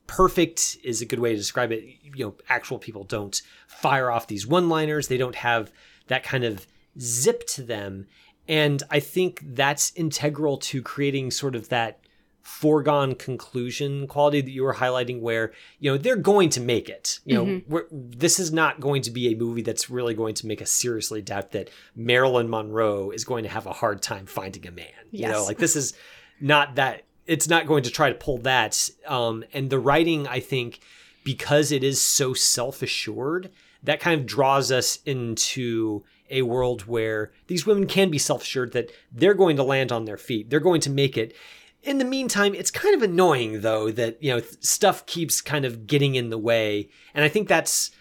[0.08, 1.84] perfect is a good way to describe it.
[2.04, 5.08] You know, actual people don't fire off these one-liners.
[5.08, 5.72] They don't have
[6.08, 6.68] that kind of
[7.00, 8.08] zip to them.
[8.48, 12.00] And I think that's integral to creating sort of that
[12.44, 17.22] foregone conclusion quality that you were highlighting where you know they're going to make it
[17.24, 17.78] you know mm-hmm.
[17.90, 21.22] this is not going to be a movie that's really going to make us seriously
[21.22, 25.22] doubt that marilyn monroe is going to have a hard time finding a man yes.
[25.22, 25.94] you know like this is
[26.42, 30.40] not that it's not going to try to pull that um and the writing i
[30.40, 30.80] think
[31.24, 33.50] because it is so self-assured
[33.84, 38.90] that kind of draws us into a world where these women can be self-assured that
[39.12, 40.50] they're going to land on their feet.
[40.50, 41.36] They're going to make it.
[41.84, 45.86] In the meantime, it's kind of annoying though that you know stuff keeps kind of
[45.86, 47.92] getting in the way, and I think that's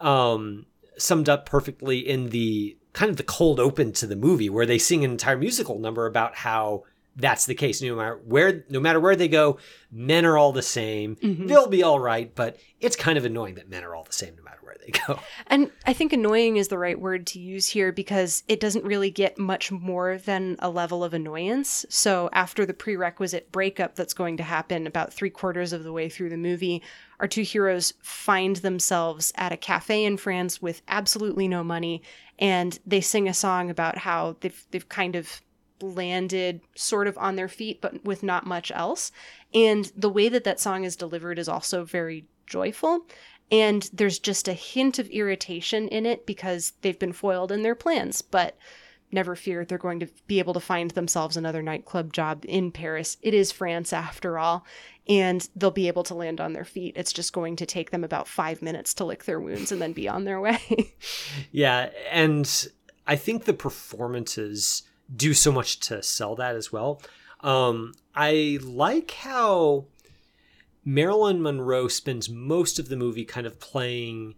[0.00, 0.66] um,
[0.96, 4.78] summed up perfectly in the kind of the cold open to the movie where they
[4.78, 6.84] sing an entire musical number about how
[7.16, 7.82] that's the case.
[7.82, 9.58] No matter where, no matter where they go,
[9.90, 11.16] men are all the same.
[11.16, 11.46] Mm-hmm.
[11.46, 14.34] They'll be all right, but it's kind of annoying that men are all the same
[14.36, 15.18] no matter where they go.
[15.48, 19.10] And I think annoying is the right word to use here because it doesn't really
[19.10, 21.84] get much more than a level of annoyance.
[21.90, 26.08] So after the prerequisite breakup that's going to happen about three quarters of the way
[26.08, 26.82] through the movie,
[27.20, 32.02] our two heroes find themselves at a cafe in France with absolutely no money,
[32.38, 35.40] and they sing a song about how they've they've kind of
[35.82, 39.12] landed sort of on their feet, but with not much else.
[39.52, 43.06] And the way that that song is delivered is also very joyful.
[43.50, 47.74] And there's just a hint of irritation in it because they've been foiled in their
[47.74, 48.22] plans.
[48.22, 48.56] But
[49.12, 53.18] never fear, they're going to be able to find themselves another nightclub job in Paris.
[53.20, 54.64] It is France after all.
[55.08, 56.96] And they'll be able to land on their feet.
[56.96, 59.92] It's just going to take them about five minutes to lick their wounds and then
[59.92, 60.94] be on their way.
[61.52, 61.90] yeah.
[62.10, 62.68] And
[63.06, 64.84] I think the performances
[65.14, 67.02] do so much to sell that as well.
[67.40, 69.86] Um, I like how
[70.84, 74.34] Marilyn Monroe spends most of the movie kind of playing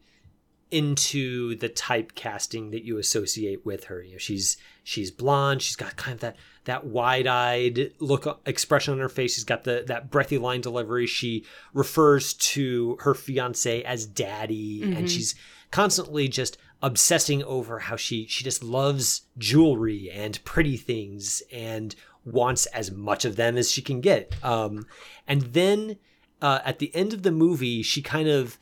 [0.71, 4.03] into the typecasting that you associate with her.
[4.03, 5.63] You know, she's she's blonde.
[5.63, 9.35] She's got kind of that that wide-eyed look expression on her face.
[9.35, 11.07] She's got the that breathy line delivery.
[11.07, 14.97] She refers to her fiance as daddy, mm-hmm.
[14.97, 15.35] and she's
[15.71, 22.67] constantly just obsessing over how she she just loves jewelry and pretty things and wants
[22.67, 24.35] as much of them as she can get.
[24.45, 24.87] Um,
[25.27, 25.97] and then
[26.43, 28.59] uh, at the end of the movie, she kind of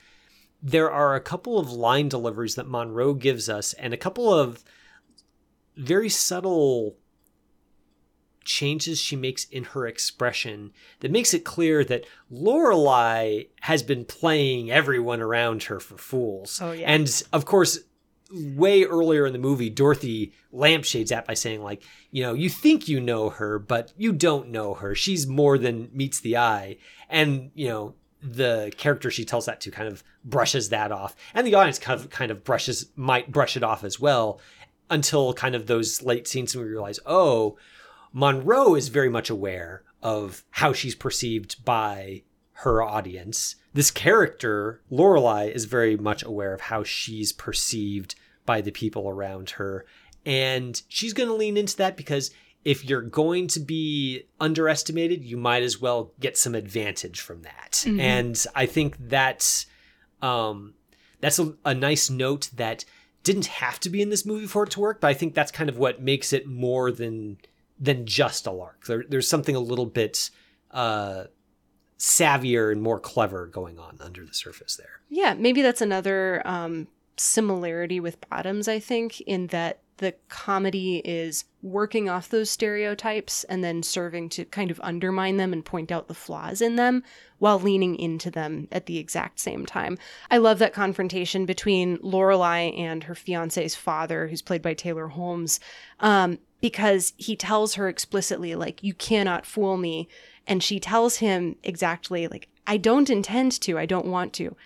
[0.62, 4.62] there are a couple of line deliveries that Monroe gives us, and a couple of
[5.76, 6.96] very subtle
[8.44, 14.70] changes she makes in her expression that makes it clear that Lorelei has been playing
[14.70, 16.60] everyone around her for fools.
[16.62, 16.86] Oh yeah.
[16.86, 17.80] And of course,
[18.32, 22.88] way earlier in the movie, Dorothy lampshades that by saying, like, you know, you think
[22.88, 24.94] you know her, but you don't know her.
[24.94, 26.78] She's more than meets the eye.
[27.08, 31.16] And, you know, the character she tells that to kind of brushes that off.
[31.34, 34.40] And the audience kind of kind of brushes might brush it off as well
[34.88, 37.56] until kind of those late scenes when we realize, oh,
[38.12, 42.22] Monroe is very much aware of how she's perceived by
[42.62, 43.56] her audience.
[43.74, 48.14] This character, Lorelei, is very much aware of how she's perceived
[48.46, 49.86] by the people around her.
[50.24, 52.30] And she's going to lean into that because
[52.64, 57.82] if you're going to be underestimated, you might as well get some advantage from that.
[57.84, 58.00] Mm-hmm.
[58.00, 59.66] And I think that's
[60.20, 60.74] um,
[61.20, 62.84] that's a, a, nice note that
[63.24, 65.50] didn't have to be in this movie for it to work, but I think that's
[65.50, 67.38] kind of what makes it more than
[67.80, 68.86] than just a lark.
[68.86, 70.30] There, there's something a little bit
[70.70, 71.24] uh,
[71.98, 75.00] savvier and more clever going on under the surface there.
[75.08, 76.86] Yeah, maybe that's another um,
[77.16, 83.62] similarity with Bottoms, I think, in that the comedy is working off those stereotypes and
[83.62, 87.04] then serving to kind of undermine them and point out the flaws in them
[87.38, 89.96] while leaning into them at the exact same time.
[90.30, 95.60] I love that confrontation between Lorelei and her fiance's father, who's played by Taylor Holmes,
[96.00, 100.08] um, because he tells her explicitly, like, you cannot fool me.
[100.46, 104.56] And she tells him exactly, like, I don't intend to, I don't want to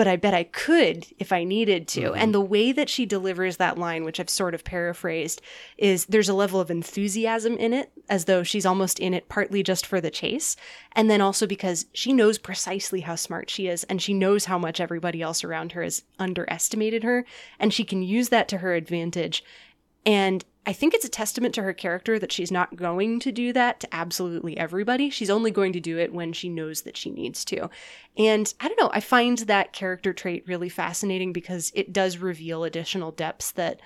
[0.00, 2.00] but I bet I could if I needed to.
[2.00, 2.16] Mm-hmm.
[2.16, 5.42] And the way that she delivers that line, which I've sort of paraphrased,
[5.76, 9.62] is there's a level of enthusiasm in it, as though she's almost in it partly
[9.62, 10.56] just for the chase.
[10.92, 14.56] And then also because she knows precisely how smart she is, and she knows how
[14.56, 17.26] much everybody else around her has underestimated her,
[17.58, 19.44] and she can use that to her advantage.
[20.06, 23.52] And I think it's a testament to her character that she's not going to do
[23.54, 25.08] that to absolutely everybody.
[25.08, 27.70] She's only going to do it when she knows that she needs to.
[28.18, 32.64] And I don't know, I find that character trait really fascinating because it does reveal
[32.64, 33.80] additional depths that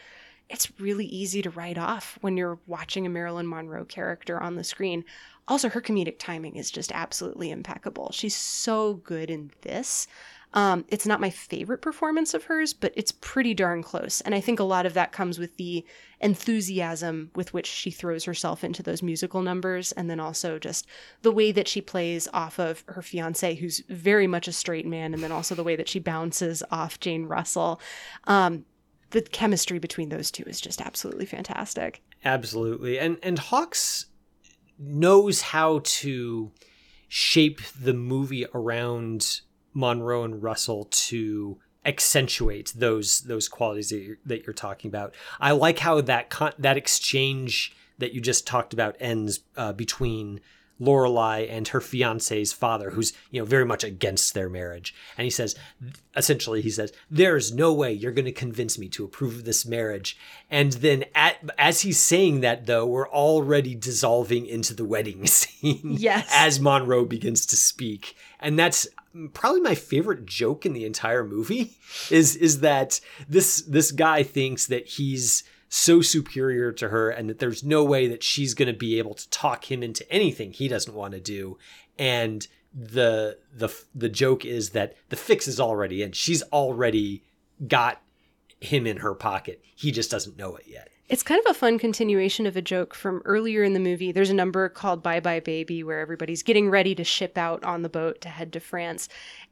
[0.49, 4.65] it's really easy to write off when you're watching a Marilyn Monroe character on the
[4.65, 5.05] screen.
[5.47, 8.11] Also, her comedic timing is just absolutely impeccable.
[8.13, 10.07] She's so good in this.
[10.55, 14.21] Um, it's not my favorite performance of hers, but it's pretty darn close.
[14.21, 15.85] And I think a lot of that comes with the
[16.21, 20.87] enthusiasm with which she throws herself into those musical numbers, and then also just
[21.23, 25.13] the way that she plays off of her fiance, who's very much a straight man,
[25.13, 27.81] and then also the way that she bounces off Jane Russell.
[28.25, 28.65] Um,
[29.11, 32.01] the chemistry between those two is just absolutely fantastic.
[32.25, 32.99] Absolutely.
[32.99, 34.07] And and Hawks
[34.79, 36.53] knows how to
[37.09, 39.41] shape the movie around
[39.75, 45.15] Monroe and Russell to accentuate those those qualities that you're, that you're talking about.
[45.41, 50.41] I like how that con- that exchange that you just talked about ends uh, between
[50.81, 55.31] Lorelei and her fiance's father, who's you know very much against their marriage, and he
[55.31, 55.55] says,
[56.17, 59.65] essentially, he says, "There's no way you're going to convince me to approve of this
[59.65, 60.19] marriage."
[60.51, 65.81] And then, at, as he's saying that, though, we're already dissolving into the wedding scene.
[65.85, 68.89] Yes, as Monroe begins to speak, and that's
[69.33, 71.77] probably my favorite joke in the entire movie.
[72.11, 77.39] Is is that this this guy thinks that he's so superior to her and that
[77.39, 80.69] there's no way that she's going to be able to talk him into anything he
[80.69, 81.59] doesn't want to do.
[81.99, 86.13] And the the the joke is that the fix is already in.
[86.13, 87.25] She's already
[87.67, 88.03] got
[88.61, 89.63] him in her pocket.
[89.75, 92.95] He just doesn't know it yet it's kind of a fun continuation of a joke
[92.95, 94.13] from earlier in the movie.
[94.13, 97.83] There's a number called Bye Bye Baby where everybody's getting ready to ship out on
[97.83, 99.09] the boat to head to France.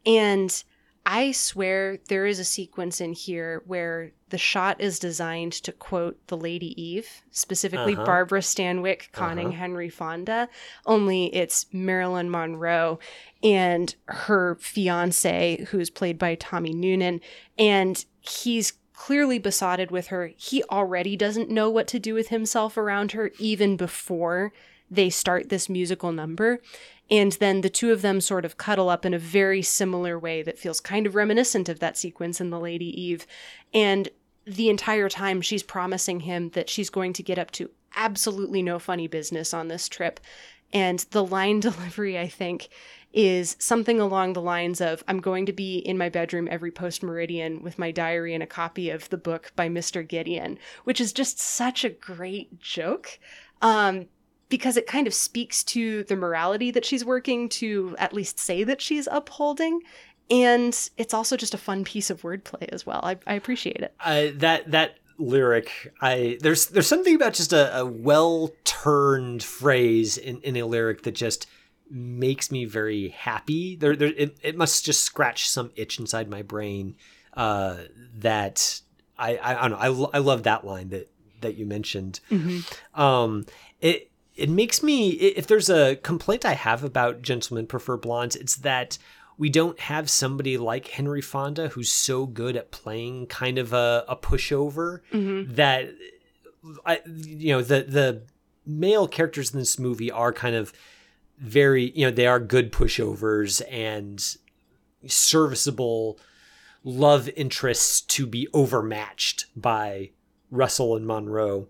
[0.06, 0.62] And
[1.04, 6.26] I swear there is a sequence in here where the shot is designed to quote
[6.28, 8.04] the Lady Eve, specifically uh-huh.
[8.04, 9.56] Barbara Stanwyck conning uh-huh.
[9.58, 10.48] Henry Fonda,
[10.86, 13.00] only it's Marilyn Monroe
[13.42, 17.20] and her fiance, who's played by Tommy Noonan.
[17.58, 20.32] And he's clearly besotted with her.
[20.36, 24.52] He already doesn't know what to do with himself around her, even before
[24.90, 26.60] they start this musical number.
[27.10, 30.42] And then the two of them sort of cuddle up in a very similar way
[30.42, 33.26] that feels kind of reminiscent of that sequence in The Lady Eve.
[33.74, 34.08] And
[34.46, 38.78] the entire time she's promising him that she's going to get up to absolutely no
[38.78, 40.20] funny business on this trip.
[40.72, 42.68] And the line delivery, I think,
[43.12, 47.02] is something along the lines of I'm going to be in my bedroom every post
[47.02, 50.06] meridian with my diary and a copy of the book by Mr.
[50.06, 53.18] Gideon, which is just such a great joke.
[53.60, 54.06] Um,
[54.48, 58.64] because it kind of speaks to the morality that she's working to at least say
[58.64, 59.80] that she's upholding.
[60.30, 63.00] And it's also just a fun piece of wordplay as well.
[63.02, 63.94] I, I appreciate it.
[63.98, 70.18] Uh, that that lyric, I there's there's something about just a, a well turned phrase
[70.18, 71.46] in, in a lyric that just
[71.92, 73.76] makes me very happy.
[73.76, 76.96] There, there it, it must just scratch some itch inside my brain
[77.34, 77.76] uh,
[78.18, 78.80] that
[79.18, 80.10] I, I, I don't know.
[80.12, 82.20] I, I love that line that that you mentioned.
[82.30, 83.00] Mm-hmm.
[83.00, 83.46] Um,
[83.80, 88.56] it it makes me if there's a complaint I have about Gentlemen Prefer Blondes, it's
[88.56, 88.98] that
[89.38, 94.04] we don't have somebody like Henry Fonda who's so good at playing kind of a,
[94.08, 95.54] a pushover mm-hmm.
[95.54, 95.90] that
[96.86, 98.22] I, you know the the
[98.64, 100.72] male characters in this movie are kind of
[101.38, 104.36] very you know they are good pushovers and
[105.06, 106.18] serviceable
[106.84, 110.10] love interests to be overmatched by
[110.50, 111.68] Russell and Monroe.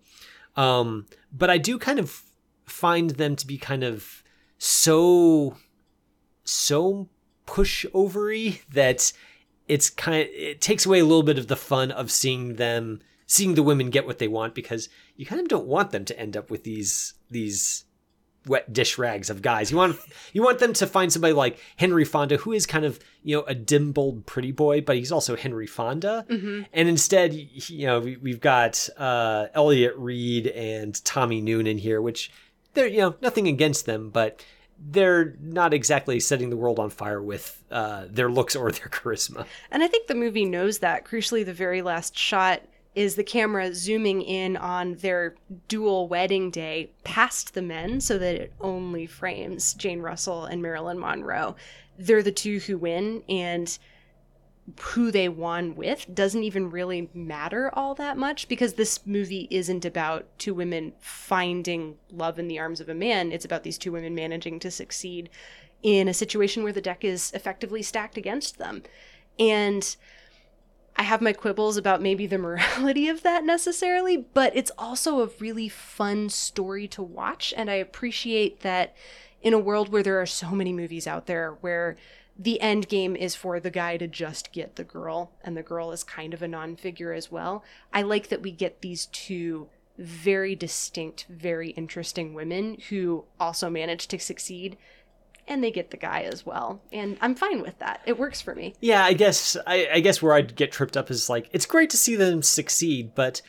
[0.56, 2.22] Um, but I do kind of
[2.64, 4.22] find them to be kind of
[4.58, 5.56] so
[6.44, 7.08] so
[7.46, 9.12] pushovery that
[9.68, 13.00] it's kind of it takes away a little bit of the fun of seeing them
[13.26, 16.18] seeing the women get what they want because you kind of don't want them to
[16.18, 17.84] end up with these these
[18.46, 19.70] wet dish rags of guys.
[19.70, 19.96] You want
[20.32, 23.42] you want them to find somebody like Henry Fonda, who is kind of you know
[23.44, 26.26] a dimpled pretty boy, but he's also Henry Fonda.
[26.28, 26.62] Mm-hmm.
[26.72, 32.30] And instead, you know, we, have got uh, Elliott Reid and Tommy Noonan here, which
[32.74, 34.44] they're you know nothing against them, but
[34.84, 39.46] they're not exactly setting the world on fire with uh, their looks or their charisma.
[39.70, 41.04] And I think the movie knows that.
[41.04, 42.62] Crucially, the very last shot
[42.94, 45.34] is the camera zooming in on their
[45.68, 50.98] dual wedding day past the men so that it only frames Jane Russell and Marilyn
[50.98, 51.56] Monroe.
[51.98, 53.78] They're the two who win, and
[54.80, 59.84] who they won with doesn't even really matter all that much because this movie isn't
[59.84, 63.32] about two women finding love in the arms of a man.
[63.32, 65.30] It's about these two women managing to succeed
[65.82, 68.84] in a situation where the deck is effectively stacked against them.
[69.38, 69.96] And
[71.02, 75.30] I have my quibbles about maybe the morality of that necessarily, but it's also a
[75.40, 77.52] really fun story to watch.
[77.56, 78.94] And I appreciate that
[79.42, 81.96] in a world where there are so many movies out there where
[82.38, 85.90] the end game is for the guy to just get the girl, and the girl
[85.90, 87.64] is kind of a non figure as well.
[87.92, 94.06] I like that we get these two very distinct, very interesting women who also manage
[94.06, 94.76] to succeed
[95.48, 96.80] and they get the guy as well.
[96.92, 98.00] And i'm fine with that.
[98.06, 98.74] It works for me.
[98.80, 101.90] Yeah i guess I, I, guess where i'd get tripped up is like it's great
[101.90, 103.42] to see them succeed but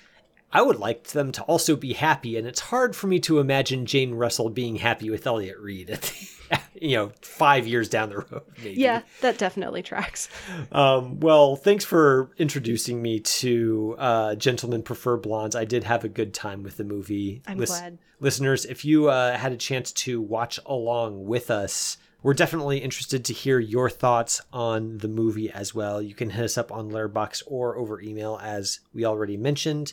[0.54, 3.86] i would like them to also be happy and it's hard for me to imagine
[3.86, 8.18] jane russell being happy with elliott reid at the, you know five years down the
[8.18, 8.80] road maybe.
[8.80, 10.30] yeah that definitely tracks
[10.72, 16.10] um, well thanks for introducing me to uh, gentlemen prefer blondes i did have a
[16.10, 19.92] good time with the movie i'm Lis- glad listeners if you uh, had a chance
[19.92, 25.52] to watch along with us we're definitely interested to hear your thoughts on the movie
[25.52, 26.02] as well.
[26.02, 29.92] You can hit us up on Letterboxd or over email, as we already mentioned.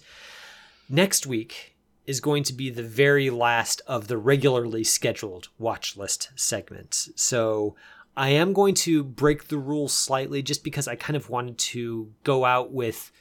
[0.93, 6.31] Next week, is going to be the very last of the regularly scheduled watch list
[6.35, 7.09] segments.
[7.15, 7.77] So
[8.17, 12.13] I am going to break the rules slightly just because I kind of wanted to
[12.25, 13.13] go out with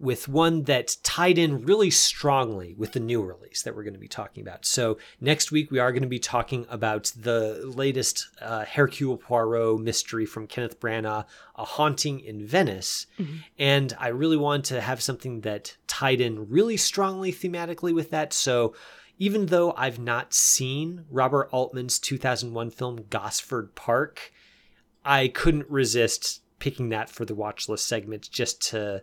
[0.00, 4.00] with one that tied in really strongly with the new release that we're going to
[4.00, 4.64] be talking about.
[4.64, 9.80] So next week we are going to be talking about the latest uh, Hercule Poirot
[9.80, 11.24] mystery from Kenneth Branagh,
[11.56, 13.38] A Haunting in Venice, mm-hmm.
[13.58, 18.32] and I really wanted to have something that tied in really strongly thematically with that.
[18.32, 18.74] So
[19.18, 24.32] even though I've not seen Robert Altman's 2001 film Gosford Park,
[25.04, 29.02] I couldn't resist picking that for the watch list segment just to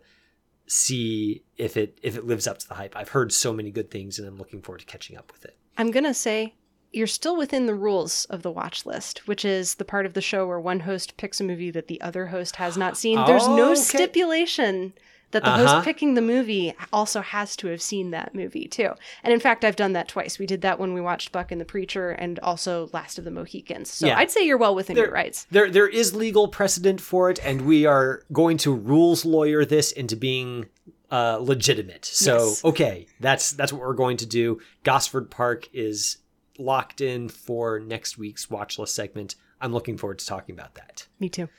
[0.68, 2.96] see if it if it lives up to the hype.
[2.96, 5.58] I've heard so many good things and I'm looking forward to catching up with it.
[5.78, 6.56] I'm going to say
[6.92, 10.22] you're still within the rules of the watch list, which is the part of the
[10.22, 13.24] show where one host picks a movie that the other host has not seen.
[13.26, 13.82] There's oh, no okay.
[13.82, 14.94] stipulation
[15.36, 15.68] that the uh-huh.
[15.68, 18.92] host picking the movie also has to have seen that movie too.
[19.22, 20.40] And in fact, I've done that twice.
[20.40, 23.32] We did that when we watched Buck and the Preacher and also Last of the
[23.32, 23.92] Mohicans.
[23.92, 24.18] So yeah.
[24.18, 25.46] I'd say you're well within there, your rights.
[25.52, 29.92] There there is legal precedent for it and we are going to rules lawyer this
[29.92, 30.68] into being
[31.12, 32.06] uh, legitimate.
[32.06, 32.64] So yes.
[32.64, 34.62] okay, that's that's what we're going to do.
[34.86, 36.20] Gosford Park is
[36.58, 39.36] locked in for next week's watch list segment.
[39.60, 41.08] I'm looking forward to talking about that.
[41.20, 41.50] Me too.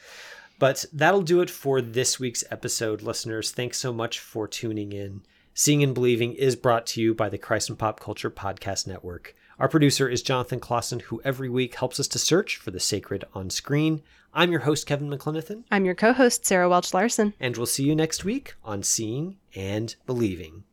[0.59, 3.51] But that'll do it for this week's episode, listeners.
[3.51, 5.23] Thanks so much for tuning in.
[5.53, 9.35] Seeing and Believing is brought to you by the Christ and Pop Culture Podcast Network.
[9.59, 13.25] Our producer is Jonathan Clausen, who every week helps us to search for the sacred
[13.35, 14.03] on screen.
[14.35, 17.33] I'm your host, Kevin McLenithan, I'm your co host, Sarah Welch Larson.
[17.41, 20.65] and we'll see you next week on Seeing and Believing.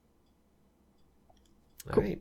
[1.94, 2.20] All right.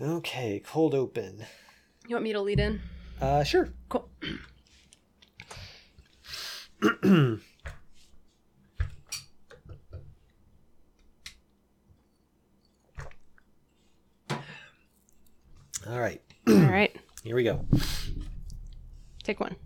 [0.00, 1.44] Okay, cold open.
[2.06, 2.80] You want me to lead in?
[3.20, 3.68] Uh, sure.
[3.88, 4.08] Cool.
[15.88, 16.94] All right, All right.
[17.22, 17.64] here we go.
[19.22, 19.56] Take one.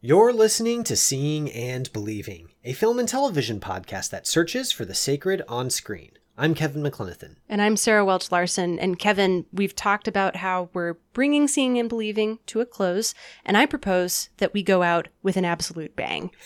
[0.00, 4.94] You're listening to Seeing and Believing, a film and television podcast that searches for the
[4.94, 6.12] sacred on screen.
[6.36, 7.36] I'm Kevin McLenithan.
[7.48, 8.78] And I'm Sarah Welch Larson.
[8.78, 13.14] And Kevin, we've talked about how we're bringing Seeing and Believing to a close.
[13.44, 16.30] And I propose that we go out with an absolute bang.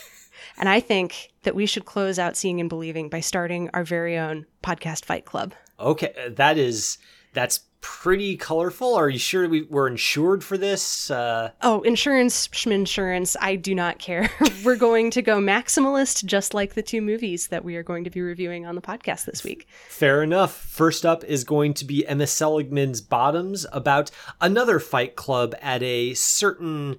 [0.58, 4.18] And I think that we should close out Seeing and Believing by starting our very
[4.18, 5.54] own podcast fight club.
[5.80, 6.98] Okay, uh, that is
[7.36, 8.94] that's pretty colorful.
[8.94, 11.10] Are you sure we, we're insured for this?
[11.10, 14.30] Uh, Oh, insurance, schminsurance, I do not care.
[14.64, 18.10] we're going to go maximalist, just like the two movies that we are going to
[18.10, 19.68] be reviewing on the podcast this week.
[19.88, 20.56] fair enough.
[20.56, 24.10] First up is going to be Emma Seligman's Bottoms about
[24.40, 26.96] another fight club at a certain.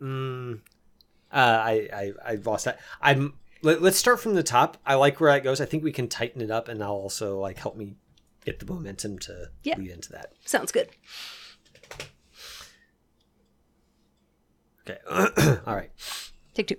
[0.00, 0.60] Mm,
[1.32, 2.78] uh, I, I I lost that.
[3.00, 3.34] I'm.
[3.62, 4.78] Let, let's start from the top.
[4.86, 5.60] I like where that goes.
[5.60, 7.96] I think we can tighten it up, and that'll also like help me
[8.44, 9.76] get the momentum to Yeah.
[9.78, 10.32] lead into that.
[10.44, 10.88] Sounds good.
[14.88, 14.98] Okay.
[15.66, 15.90] All right.
[16.54, 16.76] Take two.